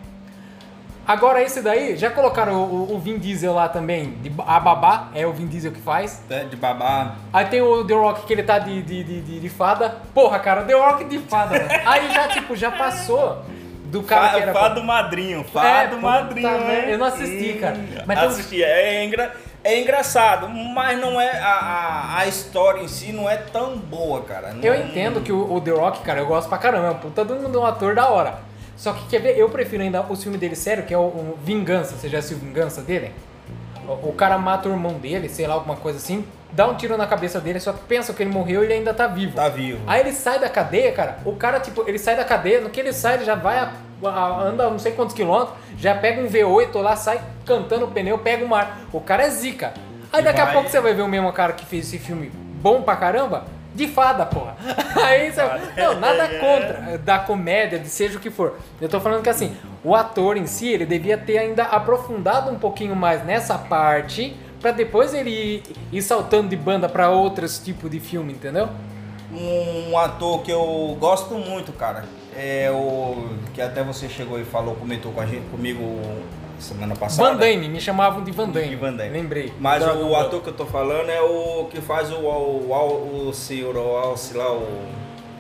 [1.08, 5.26] Agora esse daí, já colocaram o, o- Vin Diesel lá também, de, a babá, é
[5.26, 6.22] o Vin Diesel que faz.
[6.30, 7.16] É, De babá.
[7.34, 9.98] Aí tem o The Rock que ele tá de, de, de, de- fada.
[10.14, 11.70] Porra, cara, The Rock de fada, mano.
[11.90, 13.44] Aí já, tipo, já passou
[13.86, 14.54] do cara que era...
[14.54, 16.48] Fado madrinho, É, fado puta madrinho.
[16.48, 16.90] merda, hein?
[16.92, 17.78] eu não assisti, cara.
[18.06, 19.34] Mas assisti, é, engra...
[19.64, 24.22] é engraçado, mas não é a, a, a história em si não é tão boa,
[24.24, 24.54] cara.
[24.54, 26.96] Não- Eu entendo que o, o The Rock, cara, eu gosto pra caramba, é um
[26.96, 28.40] puta de um, um ator da hora.
[28.78, 31.38] Só que quer ver, eu prefiro ainda o filme dele sério, que é o, o
[31.44, 31.96] Vingança.
[31.98, 33.12] Você já assistiu Vingança dele?
[33.86, 36.96] O, o cara mata o irmão dele, sei lá, alguma coisa assim, dá um tiro
[36.96, 39.36] na cabeça dele, só que pensa que ele morreu e ele ainda tá vivo.
[39.36, 39.82] Tá vivo.
[39.86, 41.18] Aí ele sai da cadeia, cara.
[41.26, 43.74] O cara, tipo, ele sai da cadeia, no que ele sai, ele já vai, a-
[44.08, 48.44] anda não sei quantos quilômetros, já pega um V8 lá, sai cantando o pneu, pega
[48.46, 48.80] o mar.
[48.94, 49.74] O cara é zica.
[50.12, 52.32] Aí daqui a vai- pouco você vai ver o mesmo cara que fez esse filme
[52.62, 54.56] bom pra caramba, de fada, porra.
[55.06, 55.42] Aí você.
[55.78, 58.58] Não, nada contra da comédia, de seja o que for.
[58.82, 62.58] Eu tô falando que assim, o ator em si, ele devia ter ainda aprofundado um
[62.58, 64.36] pouquinho mais nessa parte.
[64.60, 68.68] Pra depois ele ir, ir saltando de banda pra outros tipos de filme, entendeu?
[69.32, 72.04] Um ator que eu gosto muito, cara,
[72.40, 76.00] é o que até você chegou e falou, comentou com a gente, comigo
[76.58, 77.30] semana passada.
[77.30, 78.70] Van Damme, me chamavam de Van Damme.
[78.70, 79.10] De Van Damme.
[79.10, 79.54] Lembrei.
[79.60, 80.22] Mas Dragon o Ball.
[80.22, 83.98] ator que eu tô falando é o que faz o, o, o, o senhor, o
[83.98, 84.66] Alce lá, o,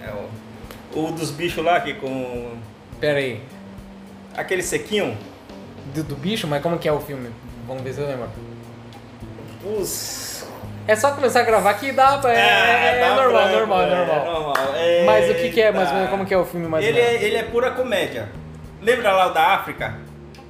[0.03, 0.99] é o.
[0.99, 2.57] O dos bichos lá que com.
[2.99, 3.41] Pera aí.
[4.35, 5.17] Aquele sequinho.
[5.93, 7.29] Do, do bicho, mas como que é o filme?
[7.67, 8.29] Vamos ver se eu lembro.
[9.63, 10.38] Os.
[10.89, 12.33] É só começar a gravar que dá pra.
[12.33, 14.25] É, é- é dá normal, branco, normal, é, normal.
[14.25, 14.55] normal.
[14.75, 15.93] É, Mas o que, que é, mais ou tá.
[15.93, 18.27] menos, como que é o filme mais Ele é, ele é pura comédia.
[18.81, 19.97] Lembra lá o da África?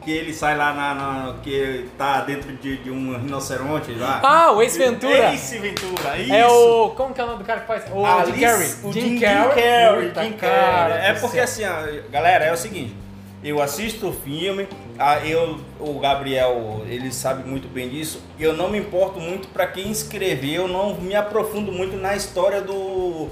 [0.01, 0.93] Que ele sai lá na.
[0.95, 4.21] na- que tá dentro de, de um rinoceronte lá.
[4.23, 5.33] Ah, o Ace Ventura.
[5.33, 6.33] Ace Ventura, isso.
[6.33, 6.89] É o.
[6.91, 7.83] Como que é o nome do cara que faz?
[7.91, 8.69] O Alice- Jim Carrey.
[8.83, 10.03] O Jim, Carrey.
[10.07, 11.05] Jim cara Carrey.
[11.09, 12.95] É do porque assim, ó, galera, é o seguinte.
[13.43, 14.69] Eu assisto o filme,
[14.99, 18.21] ah, eu, o Gabriel, ele sabe muito bem disso.
[18.37, 22.61] Eu não me importo muito para quem escreveu, eu não me aprofundo muito na história
[22.61, 23.29] do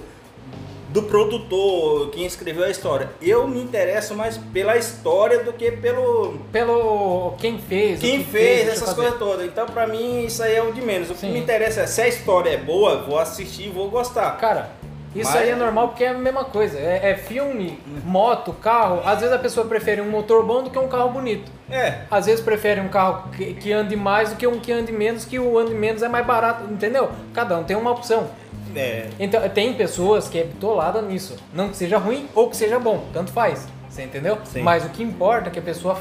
[0.89, 3.09] do produtor, quem escreveu a história.
[3.21, 6.39] Eu me interesso mais pela história do que pelo.
[6.51, 7.99] Pelo quem fez.
[7.99, 9.45] Quem que fez, deixa essas coisas todas.
[9.45, 11.09] Então, pra mim, isso aí é o de menos.
[11.09, 11.33] O que Sim.
[11.33, 14.31] me interessa é se a história é boa, vou assistir e vou gostar.
[14.37, 14.71] Cara,
[15.15, 16.77] isso Mas- aí é normal porque é a mesma coisa.
[16.77, 19.01] É, é filme, moto, carro.
[19.05, 21.51] Às vezes a pessoa prefere um motor bom do que um carro bonito.
[21.69, 21.99] É.
[22.09, 25.25] Às vezes prefere um carro que, que ande mais do que um que ande menos,
[25.25, 27.09] que o ande menos é mais barato, entendeu?
[27.33, 28.27] Cada um tem uma opção.
[28.75, 29.07] É.
[29.19, 31.35] Então, tem pessoas que é bitolada nisso.
[31.53, 33.67] Não que seja ruim ou que seja bom, tanto faz.
[33.89, 34.37] Você entendeu?
[34.43, 34.61] Sim.
[34.61, 35.97] Mas o que importa é que a pessoa.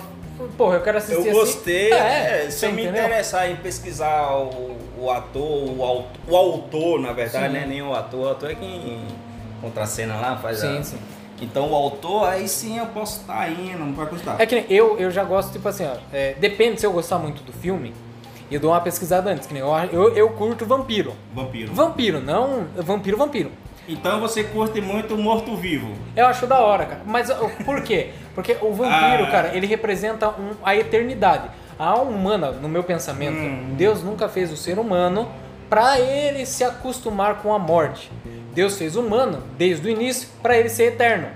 [0.56, 1.32] Porra, eu quero assistir Eu assim.
[1.32, 1.92] gostei.
[1.92, 3.04] É, é, se eu me entendeu?
[3.04, 7.52] interessar em pesquisar o, o ator, o, o autor, na verdade, Sim.
[7.60, 7.66] né?
[7.66, 9.00] Nem o ator, o ator é quem
[9.60, 10.82] contracena lá, faz Sim, a...
[10.82, 10.98] sim.
[11.40, 14.40] Então o autor, aí sim eu posso estar indo, não vai custar.
[14.40, 15.96] É que nem eu, eu já gosto, tipo assim, ó.
[16.12, 17.92] é, depende se eu gostar muito do filme,
[18.50, 19.46] eu dou uma pesquisada antes.
[19.46, 21.14] Que nem eu, eu, eu curto vampiro.
[21.34, 21.74] Vampiro.
[21.74, 22.66] Vampiro, não.
[22.76, 23.50] Vampiro, vampiro.
[23.88, 25.92] Então você curte muito o morto-vivo.
[26.16, 27.00] Eu acho da hora, cara.
[27.06, 27.28] Mas
[27.64, 28.10] por quê?
[28.34, 29.30] Porque o vampiro, Ah.
[29.30, 31.48] cara, ele representa um- a eternidade.
[31.78, 33.74] A alma humana, no meu pensamento, Hum.
[33.76, 35.28] Deus nunca fez o ser humano
[35.70, 38.10] pra ele se acostumar com a morte.
[38.54, 41.28] Deus fez o humano desde o início pra ele ser eterno.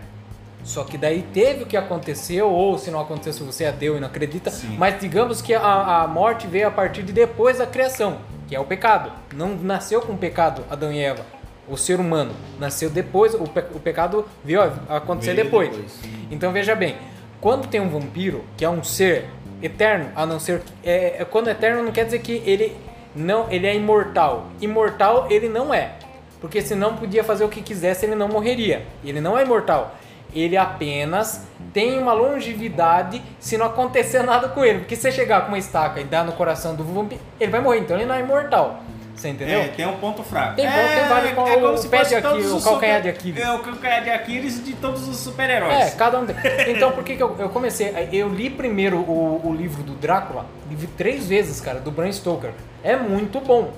[0.65, 3.97] Só que daí teve o que aconteceu, ou se não aconteceu, se você é ateu
[3.97, 4.77] e não acredita, Sim.
[4.79, 8.61] mas digamos que a, a morte veio a partir de depois da criação, que é
[8.61, 9.11] o pecado.
[9.35, 11.25] Não nasceu com pecado Adão e Eva.
[11.71, 15.71] O ser humano nasceu depois, o, pe- o pecado veio acontecer Veio depois.
[15.71, 16.01] depois.
[16.31, 16.97] Então veja bem,
[17.41, 19.27] quando tem um vampiro, que é um ser
[19.63, 20.63] eterno, a não ser.
[20.85, 22.77] É, é- quando é eterno não quer dizer que ele
[23.15, 24.47] não ele é imortal.
[24.61, 25.93] Imortal ele não é.
[26.41, 28.85] Porque senão podia fazer o que quisesse, ele não morreria.
[29.05, 29.95] Ele não é imortal.
[30.35, 34.81] Ele apenas tem uma longevidade se não acontecer nada com ele.
[34.81, 37.61] Porque se você chegar com uma estaca e dar no coração do vampiro, ele vai
[37.61, 37.81] morrer.
[37.81, 38.81] Então ele não é imortal.
[39.21, 39.61] Você entendeu?
[39.61, 40.57] É, tem um ponto fraco.
[40.57, 43.43] Tem ponto, tem vários qual- como o se fosse todos o calcanhar super- de Aquiles.
[43.45, 45.79] É, o calcanhar de Aquiles de todos os super-heróis.
[45.79, 46.35] É, cada um tem.
[46.75, 47.93] Então, por que, que eu, eu comecei?
[48.13, 52.53] Eu li primeiro o, o livro do Drácula, li três vezes, cara, do Bram Stoker.
[52.83, 53.75] É muito bom.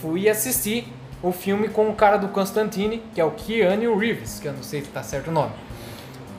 [0.00, 0.90] Fui assistir
[1.22, 4.62] o filme com o cara do Constantine, que é o Keanu Reeves, que eu não
[4.62, 5.52] sei se tá certo o nome.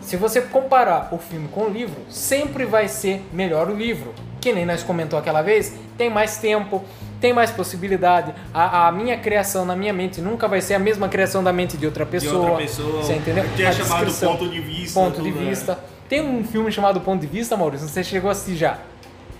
[0.01, 4.11] Se você comparar o filme com o livro, sempre vai ser melhor o livro.
[4.41, 6.83] Que nem nós comentou aquela vez, tem mais tempo,
[7.19, 8.33] tem mais possibilidade.
[8.53, 11.77] A, a minha criação na minha mente nunca vai ser a mesma criação da mente
[11.77, 12.41] de outra De pessoa.
[12.51, 13.03] outra pessoa.
[13.03, 13.43] Você entendeu?
[13.55, 14.37] Que é A chamado descrição.
[14.37, 14.99] ponto de vista.
[14.99, 15.49] Ponto de né?
[15.49, 15.79] vista.
[16.07, 18.77] Tem um filme chamado Ponto de Vista, Maurício, você chegou a assistir já.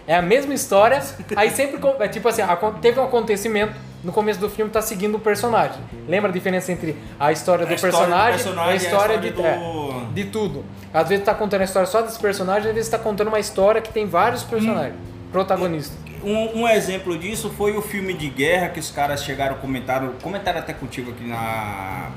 [0.06, 1.02] É a mesma história,
[1.36, 2.42] aí sempre, é tipo assim,
[2.82, 5.78] teve um acontecimento, no começo do filme tá seguindo o personagem.
[6.08, 8.74] Lembra a diferença entre a história do A história do personagem, personagem e a e
[8.74, 10.66] a história, história de, do- é, de tudo.
[10.94, 13.82] Às vezes tá contando a história só desse personagem, às vezes tá contando uma história
[13.82, 14.96] que tem vários personagens,
[15.32, 15.98] protagonistas.
[16.24, 20.60] Um, um exemplo disso foi o filme de guerra que os caras chegaram comentaram, comentaram
[20.60, 22.10] até contigo aqui na.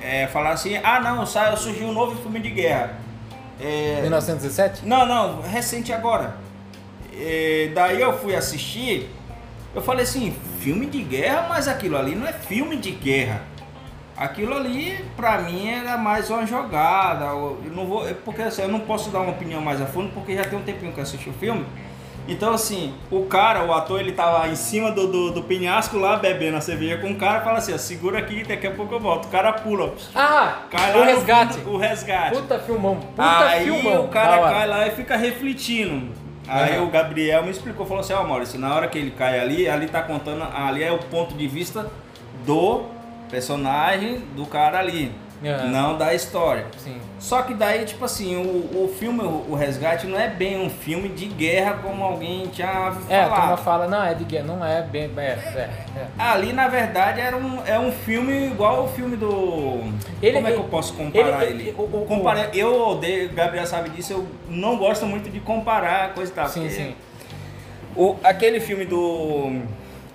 [0.00, 2.96] É, falaram assim, ah não, sai- surgiu um novo filme de guerra.
[3.60, 4.86] É, 1917?
[4.86, 6.36] Não, não, recente agora.
[7.20, 9.10] É, daí eu fui assistir,
[9.74, 13.42] eu falei assim, filme de guerra, mas aquilo ali não é filme de guerra.
[14.16, 17.24] Aquilo ali, pra mim, era mais uma jogada.
[17.26, 20.36] Eu não vou, porque assim, eu não posso dar uma opinião mais a fundo, porque
[20.36, 21.64] já tem um tempinho que eu assisti o filme.
[22.28, 26.16] Então, assim, o cara, o ator, ele tava em cima do, do, do penhasco lá,
[26.18, 29.00] bebendo a cerveja com o cara, fala assim, ó, segura aqui, daqui a pouco eu
[29.00, 29.24] volto.
[29.24, 31.54] O cara pula, Ah, cai o lá no resgate.
[31.54, 32.36] fundo, o resgate.
[32.36, 34.04] Puta filmão, puta Aí filmão.
[34.04, 36.12] o cara cai lá e fica refletindo.
[36.46, 36.84] Aí Aham.
[36.84, 39.86] o Gabriel me explicou, falou assim, ó Maurício, na hora que ele cai ali, ali
[39.86, 41.90] tá contando, ali é o ponto de vista
[42.46, 42.84] do
[43.30, 45.12] personagem, do cara ali,
[45.44, 45.68] Aham.
[45.68, 46.66] não da história.
[46.78, 47.00] Sim.
[47.20, 50.68] Só que daí, tipo assim, o, o filme, o, o Resgate, não é bem um
[50.70, 53.58] filme de guerra como alguém tinha É, a turma falado.
[53.64, 55.10] fala, não, é de guerra, não é bem.
[55.16, 56.06] É, é, é.
[56.18, 59.92] Ali, na verdade, era um, é um filme igual o filme do...
[60.22, 61.68] Ele- como é que eu ele- posso comparar ele- ele?
[61.70, 65.40] ele- o- o- Compara- Eu odeio, o Gabriel sabe disso, eu não gosto muito de
[65.40, 66.48] comparar coisa e tal.
[66.48, 66.94] Sim, sim.
[67.96, 69.60] O, aquele filme do...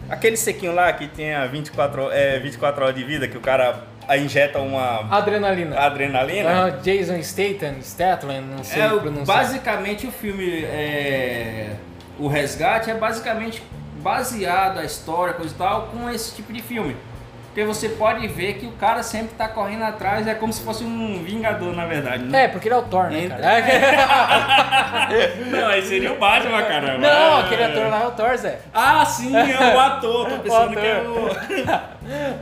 [0.09, 3.83] Aquele sequinho lá que tem a 24, é, 24 horas de vida, que o cara
[4.17, 5.79] injeta uma Adrenalina.
[5.79, 6.65] adrenalina.
[6.65, 9.37] Ah, Jason Statham, Statham, não sei É, o- pronunciar.
[9.37, 11.69] basicamente o filme é,
[12.19, 13.63] O Resgate é basicamente
[14.01, 16.95] baseado a história, coisa e tal, com esse tipo de filme.
[17.53, 20.83] Porque você pode ver que o cara sempre tá correndo atrás, é como se fosse
[20.83, 22.23] um vingador, na verdade.
[22.23, 22.45] Né?
[22.45, 23.61] É, porque ele é o Thor, né, Entra- cara?
[25.51, 26.97] Não, aí seria o Batman, caramba.
[26.97, 28.59] Não, aquele ator lá é o Thor, Zé.
[28.73, 30.29] Ah, sim, é o ator.
[30.29, 31.29] Tô pensando que é o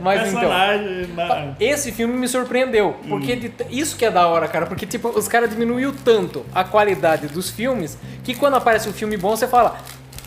[0.00, 0.40] Mas então.
[0.40, 1.14] personagem.
[1.14, 5.08] da- Esse filme me surpreendeu, porque t- isso que é da hora, cara, porque tipo,
[5.10, 9.46] os caras diminuiu tanto a qualidade dos filmes que quando aparece um filme bom você
[9.46, 9.76] fala: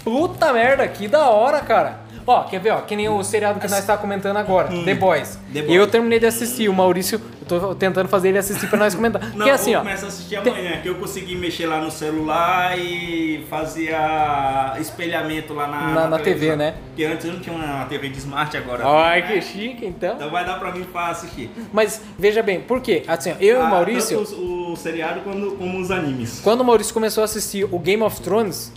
[0.04, 2.05] "Puta merda, que da hora, cara".
[2.28, 5.38] Ó, quer ver, ó, que nem o seriado que nós tá comentando agora, The Boys.
[5.54, 5.76] The Boys.
[5.76, 9.22] Eu terminei de assistir, o Maurício, eu tô tentando fazer ele assistir pra nós comentar.
[9.30, 11.92] Não, Porque assim, eu ó, começo a assistir amanhã, que eu consegui mexer lá no
[11.92, 16.76] celular e fazia espelhamento lá na, Na- na TV, né?
[16.88, 18.84] Porque antes eu não tinha uma TV de smart agora.
[18.88, 20.16] ai que chique, então.
[20.16, 21.50] Então vai dar pra mim pra assistir.
[21.72, 23.04] Mas veja bem, por quê?
[23.08, 26.40] Assim, ó, eu e o Ah, Maurício, Tanto o, o seriado quando, como os animes.
[26.44, 28.72] quando o Maurício começou a assistir o Game of Thrones,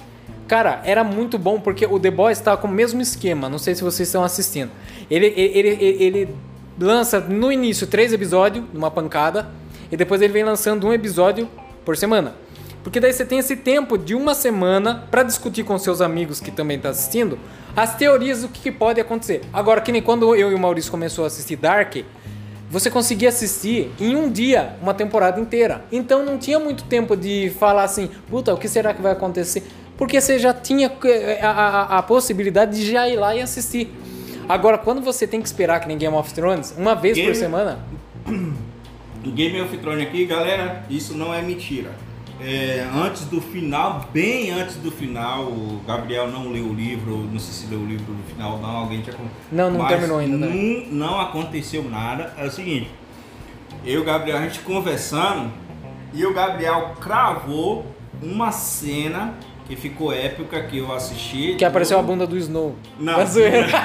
[0.49, 3.49] cara, era muito bom porque o The Boys tava com o mesmo esquema.
[3.49, 4.71] Não sei se vocês estão assistindo.
[5.11, 6.35] Ele, ele, ele, ele
[6.81, 9.49] lança no início três episódios, numa pancada,
[9.93, 11.49] e depois ele vem lançando um episódio
[11.85, 12.35] por semana.
[12.83, 16.51] Porque daí você tem esse tempo de uma semana pra discutir com seus amigos que
[16.51, 17.39] também tá assistindo
[17.77, 19.43] as teorias do que, que pode acontecer.
[19.53, 21.97] Agora, que nem quando eu e o Maurício começou a assistir Dark,
[22.71, 25.85] você conseguia assistir em um dia uma temporada inteira.
[25.91, 29.65] Então não tinha muito tempo de falar assim, puta, o que será que vai acontecer?
[29.99, 33.93] Porque você já tinha eh, a, a- a possibilidade de já ir lá e assistir.
[34.49, 37.35] Agora, quando você tem que esperar que nem Game of Thrones, uma vez por Game-
[37.37, 37.81] semana,
[39.23, 41.91] Do Game of Thrones aqui, galera, isso não é mentira.
[42.41, 47.39] É, antes do final, bem antes do final, o Gabriel não leu o livro, não
[47.41, 49.17] sei se leu o livro no final, não, alguém tinha
[49.51, 50.47] Não, não Mas terminou ainda, né?
[50.47, 52.33] Não, não aconteceu nada.
[52.39, 52.89] É o seguinte,
[53.85, 55.51] eu e o Gabriel, a gente conversando,
[56.15, 57.85] e o Gabriel cravou
[58.23, 59.35] uma cena
[59.69, 61.55] que ficou épica que eu assisti.
[61.57, 62.75] que apareceu a bunda do Snow.
[62.99, 63.25] Não.
[63.27, 63.69] Zoeira.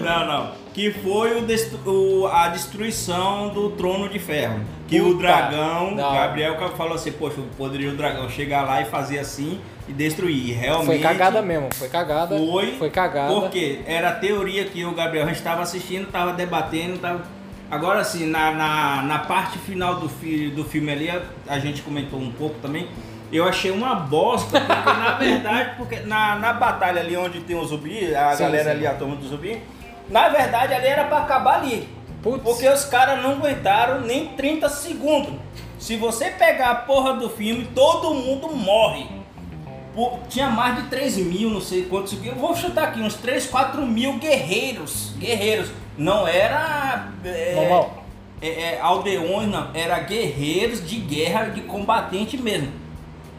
[0.00, 0.50] Não, não.
[0.74, 4.60] Que foi o destru- o- a destruição do trono de ferro.
[4.88, 6.20] Que o Puta, dragão, da hora.
[6.26, 10.48] Gabriel falou assim, poxa, poderia o dragão chegar lá e fazer assim e destruir.
[10.48, 10.86] E realmente.
[10.86, 12.36] Foi cagada mesmo, foi cagada.
[12.38, 12.72] Foi.
[12.72, 13.34] Foi cagada.
[13.34, 17.22] Porque era a teoria que o Gabriel estava assistindo, estava debatendo, tava...
[17.70, 21.80] Agora assim, na, na, na parte final do, fi, do filme ali, a, a gente
[21.82, 22.86] comentou um pouco também.
[23.32, 27.64] Eu achei uma bosta, porque na verdade, porque na, na batalha ali onde tem o
[27.64, 28.70] zumbi, a Sim, galera sim.
[28.70, 29.62] ali, a turma do zumbi,
[30.10, 31.88] na verdade ali era pra acabar ali.
[32.22, 32.42] Putz.
[32.42, 35.32] Porque os caras não aguentaram nem 30 segundos.
[35.78, 39.06] Se você pegar a porra do filme, todo mundo morre.
[39.94, 42.16] Pô, tinha mais de 3 mil, não sei quantos.
[42.24, 45.14] Eu vou chutar aqui, uns 3, 4 mil guerreiros.
[45.18, 45.70] Guerreiros.
[45.98, 47.08] Não era.
[47.24, 48.04] É, Normal.
[48.40, 49.70] é, é, aldeões, não.
[49.74, 52.81] Era guerreiros de guerra, de combatente mesmo.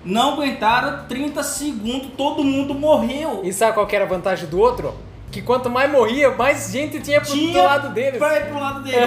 [0.05, 3.41] Não aguentaram 30 segundos, todo mundo morreu.
[3.43, 4.93] E sabe qual que era a vantagem do outro?
[5.31, 8.19] Que quanto mais morria, mais gente tinha pro do lado deles.
[8.19, 8.97] Pra ir pro lado dele.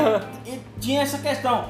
[0.46, 1.66] E tinha essa questão.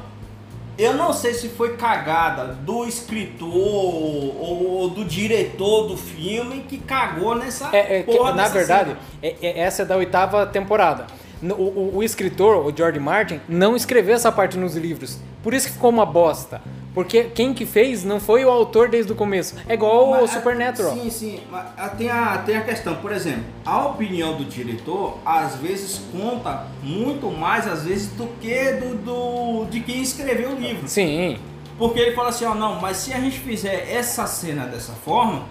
[0.78, 6.76] Eu não sei se foi cagada do escritor ou, ou do diretor do filme que
[6.78, 10.44] cagou nessa É, é que, porra na dessa verdade, é- é- essa é da oitava
[10.46, 11.06] temporada.
[11.42, 15.18] O, o- o escritor, o George Martin, não escreveu essa parte nos livros.
[15.42, 16.60] Por isso que ficou uma bosta.
[16.96, 19.54] Porque quem que fez não foi o autor desde o começo.
[19.68, 20.94] É igual o Mas, Supernatural.
[20.94, 21.40] Sim, sim.
[21.50, 26.00] Mas ah, tem a, tem a questão, por exemplo, a opinião do diretor às vezes
[26.10, 30.88] conta muito mais, às vezes, do que do, do de quem escreveu o livro.
[30.88, 31.36] Sim.
[31.76, 35.42] Porque ele fala assim, ó, não, mas se a gente fizer essa cena dessa forma,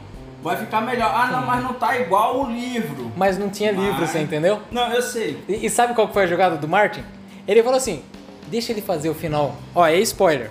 [0.42, 1.12] vai ficar melhor.
[1.14, 3.12] Ah, não, mas não tá igual o livro.
[3.16, 4.62] Mas não tinha livro, Mas- você entendeu?
[4.72, 5.38] Não, eu sei.
[5.48, 7.04] E, e sabe qual foi a jogada do Martin?
[7.48, 8.02] Ele falou assim:
[8.48, 9.56] deixa ele fazer o final.
[9.76, 10.50] Ó, é spoiler.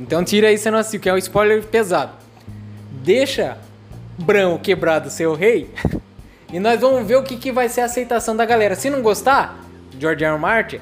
[0.00, 2.12] Então tira você não assistiu, que é um spoiler pesado.
[3.02, 3.58] Deixa
[4.16, 5.70] Bran o quebrado ser o rei.
[6.50, 8.74] E nós vamos ver o que, que vai ser a aceitação da galera.
[8.74, 9.62] Se não gostar,
[9.98, 10.32] George R.
[10.32, 10.40] R.
[10.40, 10.80] Martin,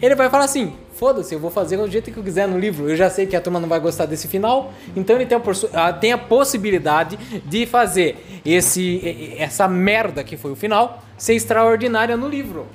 [0.00, 2.88] ele vai falar assim: foda-se, eu vou fazer do jeito que eu quiser no livro.
[2.88, 4.72] Eu já sei que a turma não vai gostar desse final.
[4.96, 5.42] Então ele tem a,
[5.74, 12.16] ah, tem a possibilidade de fazer esse, essa merda que foi o final ser extraordinária
[12.16, 12.66] no livro.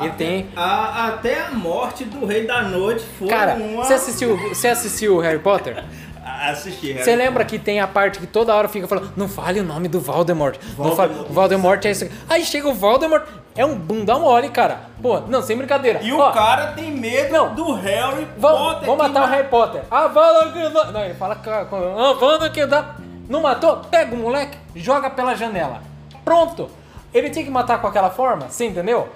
[0.00, 0.48] Ele Até- tem.
[0.56, 3.84] a- até a morte do Rei da Noite foi Cara, uma...
[3.84, 5.84] você assistiu, você assistiu Harry Potter?
[6.24, 6.92] Assisti.
[6.92, 9.64] Harry Você lembra que tem a parte que toda hora fica falando, não fale o
[9.64, 10.56] nome do Voldemort.
[10.76, 11.30] Não fale, Voldemort.
[11.30, 12.04] o Voldemort é isso.
[12.04, 14.80] aqui." Aí chega o Voldemort, é um bundão mole, cara.
[15.00, 16.00] Pô, não, sem brincadeira.
[16.02, 17.54] E o Ó, cara tem medo Não.
[17.54, 18.86] do Harry Vamos, Potter.
[18.86, 19.82] vamos matar o Harry Potter.
[19.90, 20.84] Ah, Wanda que dá.
[20.92, 22.96] Não, ele fala com a Wanda que dá.
[23.28, 23.76] Não matou?
[23.90, 25.80] Pega o moleque, joga pela janela.
[26.24, 26.68] Pronto.
[27.12, 29.08] Ele tinha que matar com aquela forma, você entendeu?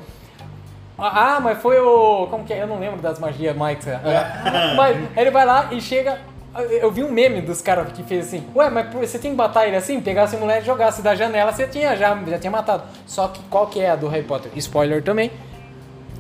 [0.99, 2.27] Ah, ah, mas foi o.
[2.29, 2.63] Como que é?
[2.63, 3.89] Eu não lembro das magias, Mike.
[3.91, 6.19] Ah, mas ele vai lá e chega.
[6.81, 9.67] Eu vi um meme dos caras que fez assim: Ué, mas você tem que matar
[9.69, 10.01] ele assim?
[10.01, 12.83] Pegasse o moleque e jogasse da janela, você tinha já, já tinha matado.
[13.07, 14.51] Só que qual que é a do Harry Potter?
[14.57, 15.31] Spoiler também.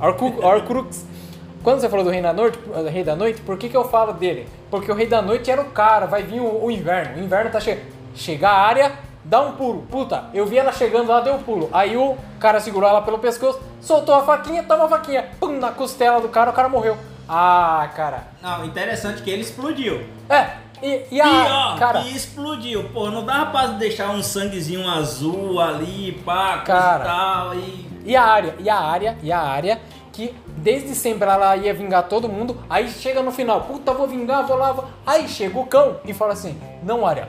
[0.00, 1.04] Horcru- Horcrux.
[1.64, 3.84] Quando você falou do Rei da Noite, do Rei da Noite, por que, que eu
[3.88, 4.46] falo dele?
[4.70, 7.16] Porque o Rei da Noite era o cara, vai vir o, o inverno.
[7.20, 7.86] O inverno tá chegando.
[8.14, 8.92] Chega a área,
[9.28, 9.82] dá um pulo.
[9.90, 11.68] Puta, eu vi ela chegando lá, deu um pulo.
[11.72, 15.28] Aí o cara segurou ela pelo pescoço, soltou a faquinha, toma a faquinha.
[15.38, 16.96] Pum, na costela do cara, o cara morreu.
[17.28, 18.28] Ah, cara.
[18.42, 20.06] Não, interessante que ele explodiu.
[20.30, 20.46] É,
[20.82, 21.74] E, e a.
[21.74, 22.84] ó, cara, e explodiu.
[22.92, 27.04] Pô, não dava pra deixar um sanguezinho azul ali, pá, Cara.
[27.04, 27.54] e tal.
[27.54, 27.88] E...
[28.06, 29.78] E a área, e a área, e a área
[30.12, 34.46] que desde sempre ela ia vingar todo mundo, aí chega no final, puta, vou vingar,
[34.46, 34.86] vou lá, vou...
[35.06, 37.28] aí chega o cão e fala assim, não área,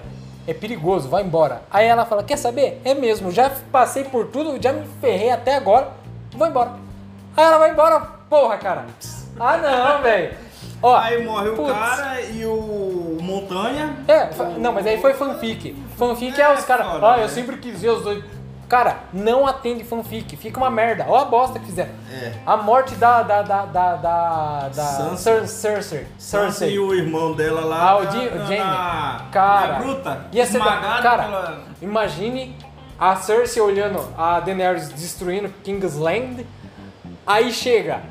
[0.49, 1.61] é perigoso, vai embora.
[1.71, 2.81] Aí ela fala, quer saber?
[2.83, 5.89] É mesmo, já passei por tudo, já me ferrei até agora,
[6.33, 6.71] vou embora.
[7.37, 8.85] Aí ela vai embora, porra, cara.
[9.39, 10.33] Ah não, velho.
[10.81, 11.71] Ó, Aí morre o putz.
[11.71, 13.97] cara e o Montanha.
[14.07, 15.75] É, fa- não, mas aí foi fanfic.
[15.97, 16.87] Fanfic é, É, os caras.
[17.01, 17.23] Ah, né?
[17.23, 18.23] eu sempre quis ver os dois.
[18.69, 21.03] Cara, não atende fanfic, fica uma merda.
[21.07, 21.89] Olha a bosta que fizeram.
[22.11, 22.33] É.
[22.45, 23.23] A morte da.
[23.23, 23.41] da.
[23.41, 23.65] da.
[23.65, 23.95] da.
[23.95, 24.67] da.
[24.69, 25.17] da Sansa.
[25.17, 26.07] Cer- Cersei.
[26.19, 26.73] Cersei.
[26.75, 27.89] e o irmão dela lá.
[27.89, 30.25] Ah, o na- Cara, na gruta.
[30.31, 30.57] Ia ser.
[30.59, 32.55] esmagado Cara, pela- imagine
[32.99, 36.45] a Cersei olhando a Daenerys destruindo Kingsland.
[37.25, 38.01] Aí chega.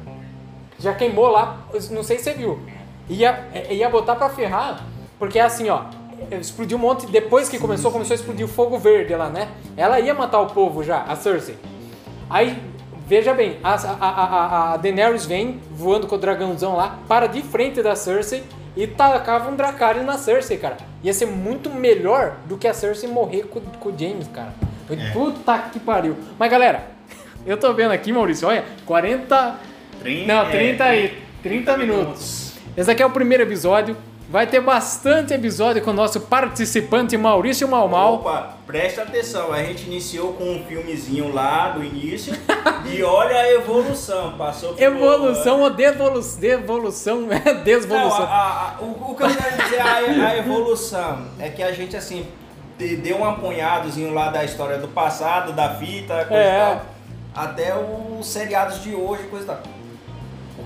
[0.81, 1.57] Já queimou lá,
[1.91, 2.61] não sei se você viu.
[3.09, 4.81] Ia, ia botar pra ferrar,
[5.19, 5.83] porque é assim, ó.
[6.41, 9.49] Explodiu um monte, depois que começou, começou a explodir o fogo verde lá, né?
[9.77, 11.57] Ela ia matar o povo já, a Cersei.
[12.29, 12.59] Aí,
[13.07, 17.43] veja bem, a, a, a, a Daenerys vem voando com o dragãozão lá, para de
[17.43, 18.43] frente da Cersei
[18.77, 20.77] e tacava um Dracarys na Cersei, cara.
[21.03, 24.53] Ia ser muito melhor do que a Cersei morrer com, com o James, cara.
[24.91, 25.11] É.
[25.13, 26.17] Puta que pariu.
[26.39, 26.85] Mas galera,
[27.47, 29.57] eu tô vendo aqui, Maurício, olha, 40.
[30.01, 32.53] Trinta- Não, é, 30 e 30 minutos.
[32.77, 33.97] Esse aqui é o primeiro episódio.
[34.31, 38.15] Vai ter bastante episódio com o nosso participante Maurício Mal Mal.
[38.17, 42.35] Opa, presta atenção, a gente iniciou com um filmezinho lá do início
[42.85, 44.83] e olha a evolução, passou por...
[44.83, 46.37] Evolução ou devolução?
[46.39, 48.23] Devolução, é Não, desvolução.
[48.25, 49.95] a- a- a- o, o que eu quero dizer, a,
[50.29, 52.27] a evolução, é que a gente assim,
[52.77, 56.59] de- deu um apanhadozinho lá da história do passado, da fita, coisa É.
[56.61, 56.87] tal,
[57.35, 59.59] até os seriados de hoje, coisa tal.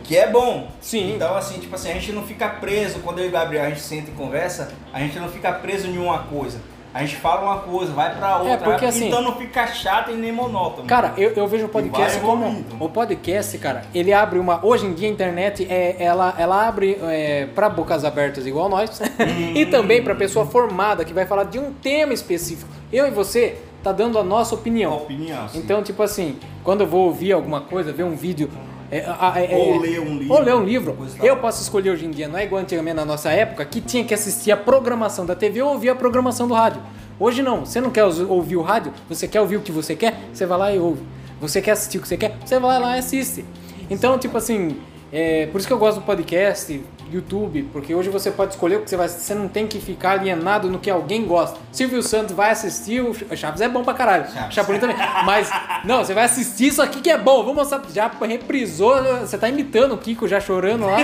[0.04, 0.68] Que é bom.
[0.80, 1.14] Sim.
[1.14, 3.68] Então, assim, tipo assim, a gente não fica preso, quando eu e o Gabriel a
[3.68, 6.60] gente senta e conversa, a gente não fica preso em uma coisa.
[6.94, 8.58] A gente fala uma coisa, vai pra outra.
[8.58, 10.86] porque, assim, então não fica chato e nem monótono.
[10.86, 12.64] Cara, eu, eu vejo o podcast como.
[12.78, 14.64] O podcast, cara, ele abre uma.
[14.64, 19.00] Hoje em dia a internet é, ela, ela abre é, para bocas abertas igual nós.
[19.54, 22.70] e também pra pessoa formada que vai falar de um tema específico.
[22.92, 24.96] Eu e você tá dando a nossa a opinião.
[24.98, 25.48] opinião.
[25.48, 25.58] sim.
[25.58, 28.50] Então, tipo assim, quando eu vou ouvir alguma coisa, ver um vídeo.
[28.92, 30.96] É, é, Ou é, ler um livro, Ou ler um livro.
[31.16, 31.26] tal.
[31.26, 34.04] Eu posso escolher hoje em dia, não é igual antigamente na nossa época, que tinha
[34.04, 36.82] que assistir a programação da TV ou ouvir a programação do rádio.
[37.18, 40.20] Hoje não, você não quer ouvir o rádio, você quer ouvir o que você quer,
[40.30, 41.02] você vai lá e ouve.
[41.40, 43.46] Você quer assistir o que você quer, você vai lá e assiste.
[43.88, 44.76] Então, tipo assim,
[45.10, 46.78] é, por isso que eu gosto do podcast,
[47.14, 50.12] YouTube, porque hoje você pode escolher o que você vai Você não tem que ficar
[50.12, 51.58] alienado no que alguém gosta.
[51.70, 54.30] Silvio Santos vai assistir, o Chaves é bom pra caralho.
[54.32, 54.54] Chaves.
[54.54, 54.96] Chapolin também.
[55.24, 55.50] Mas,
[55.84, 57.44] não, você vai assistir isso aqui que é bom.
[57.44, 57.82] Vou mostrar.
[57.92, 60.96] Já reprisou, você tá imitando o Kiko já chorando lá.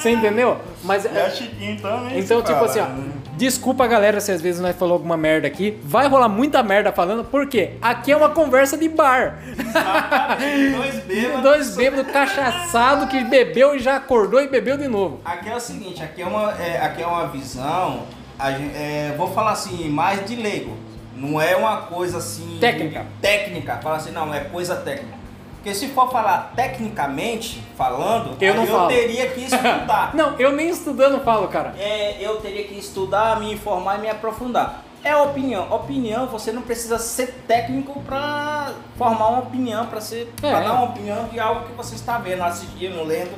[0.00, 0.56] Você entendeu?
[0.82, 1.04] Mas.
[1.04, 2.18] É a Chiquinho também.
[2.18, 3.09] Então, tipo fala, assim, ó, né?
[3.40, 5.78] Desculpa galera se às vezes nós falou alguma merda aqui.
[5.82, 9.38] Vai rolar muita merda falando, porque aqui é uma conversa de bar.
[10.76, 11.40] Dois bêbados.
[11.42, 15.20] Dois bêbados cachaçados que bebeu e já acordou e bebeu de novo.
[15.24, 18.02] Aqui é o seguinte, aqui é uma, é, aqui é uma visão,
[18.38, 20.76] a gen- é, vou falar assim, mais de leigo.
[21.16, 22.58] Não é uma coisa assim.
[22.60, 23.04] Técnica.
[23.20, 23.78] Técnica.
[23.82, 25.19] Fala assim, não, é coisa técnica.
[25.60, 28.88] Porque se for falar tecnicamente, falando, Eu não eu falo.
[28.88, 30.10] teria que estudar.
[30.16, 31.74] Não, eu nem estudando falo, cara.
[31.78, 34.82] É, eu teria que estudar, me informar e me aprofundar.
[35.04, 35.70] É opinião.
[35.70, 40.50] Opinião, você não precisa ser técnico para formar uma opinião, para ser É.
[40.50, 43.32] pra dar uma opinião de algo que você está vendo, assistindo, lendo.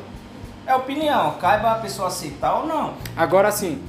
[0.65, 2.95] É opinião, caiba a pessoa aceitar ou não.
[3.17, 3.83] Agora sim,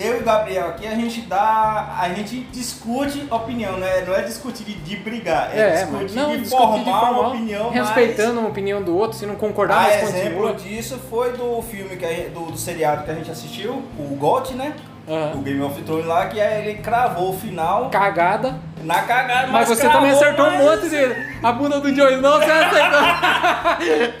[0.00, 1.96] Eu e o Gabriel aqui, a gente dá.
[2.00, 6.14] A gente discute opinião, não é, não é discutir de, brigar, é, é, discutir mas
[6.14, 9.34] não de discutir formar de formar, uma opinião respeitando a opinião do outro, se não
[9.36, 10.54] concordar, a mas exemplo continua.
[10.54, 14.54] disso foi do filme que gente- do, do seriado que a gente assistiu, o GOT,
[14.54, 14.74] né?
[15.08, 15.32] Aham.
[15.34, 18.60] O Game of Thrones lá, que aí ele cravou o final Cagada.
[18.84, 19.48] na cagada.
[19.48, 20.64] Mas você cravou também acertou um mais.
[20.64, 21.46] monte de.
[21.46, 23.00] A bunda do Joey não, você acertou.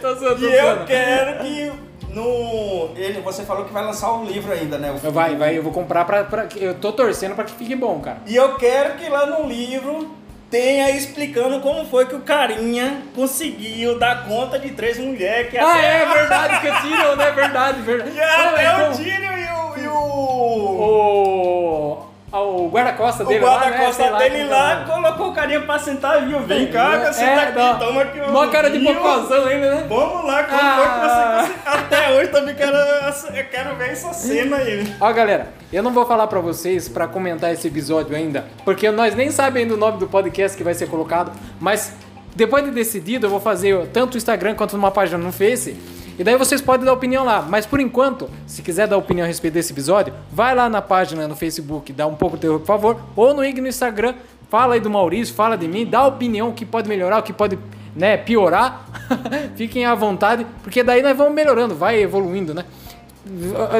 [0.00, 1.72] tô zoando, E eu quero que
[2.14, 2.90] no.
[2.96, 4.92] Ele, você falou que vai lançar um livro ainda, né?
[4.92, 5.10] O.
[5.10, 6.46] Vai, vai, eu vou comprar pra, pra.
[6.56, 8.18] Eu tô torcendo pra que fique bom, cara.
[8.26, 10.10] E eu quero que lá no livro
[10.50, 15.72] tenha explicando como foi que o carinha conseguiu dar conta de três mulheres que Ah,
[15.72, 17.30] até, é verdade, que eu tiro, né?
[17.30, 18.10] Verdade, verdade.
[18.10, 19.84] que até o então, Tírio e o.
[19.84, 19.94] E o...
[19.94, 22.09] o.
[22.32, 23.58] ah, O guarda-costa O dele lá, né?
[23.66, 24.84] guarda-costa Sei lá dele como lá é.
[24.84, 26.40] colocou o carinha pra sentar, viu?
[26.40, 29.86] Vem cá, É, você tá aqui, toma aqui um Uma cara de popozão ainda, né?
[29.88, 30.76] Vamos lá, como Ah.
[30.76, 31.72] foi que você conseguiu?
[31.80, 34.94] Até hoje também quero, eu quero ver essa cena aí.
[35.00, 39.14] Ó, galera, eu não vou falar pra vocês pra comentar esse episódio ainda, porque nós
[39.14, 41.92] nem sabemos ainda o nome do podcast que vai ser colocado, mas
[42.34, 45.76] depois de decidido eu vou fazer tanto o Instagram quanto uma página no Face
[46.20, 47.40] E daí vocês podem dar opinião lá.
[47.40, 51.26] Mas por enquanto, se quiser dar opinião a respeito desse episódio, vai lá na página
[51.26, 54.12] no Facebook, dá um pouco de terror, por favor, ou no IG no Instagram,
[54.50, 57.32] fala aí do Maurício, fala de mim, dá opinião o que pode melhorar, o que
[57.32, 57.58] pode
[57.96, 58.84] né, piorar.
[59.56, 62.66] Fiquem à vontade, porque daí nós vamos melhorando, vai evoluindo, né?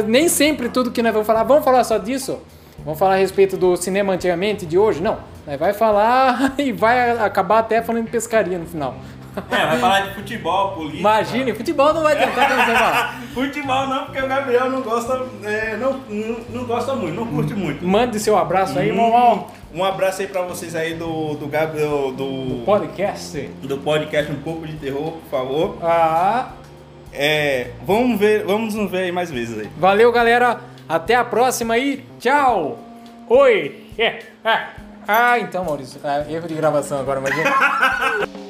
[0.06, 2.38] Nem sempre tudo que nós vamos falar, vamos falar só disso?
[2.82, 5.02] Vamos falar a respeito do cinema antigamente, de hoje?
[5.02, 5.18] Não.
[5.58, 8.94] Vai falar e vai acabar até falando de pescaria no final.
[9.50, 11.00] É, vai falar de futebol, política.
[11.00, 13.20] Imagine, futebol não vai tentar que você falar.
[13.32, 17.54] futebol não, porque o Gabriel não gosta, é, não, não, não, gosta muito, não curte
[17.54, 17.86] muito.
[17.86, 22.58] Mande seu abraço aí, hum, Um abraço aí pra vocês aí do, do Gabriel, do,
[22.58, 23.38] do podcast.
[23.62, 25.78] Do podcast Um Pouco de Terror, por favor.
[25.82, 26.50] Ah.
[27.12, 29.70] É, vamos ver, vamos nos ver aí mais vezes aí.
[29.76, 30.60] Valeu, galera.
[30.88, 32.04] Até a próxima aí.
[32.18, 32.78] Tchau.
[33.28, 33.86] Oi.
[33.98, 34.20] É.
[35.06, 36.00] Ah, então, Maurício.
[36.02, 37.50] Ah, erro de gravação agora, imagina.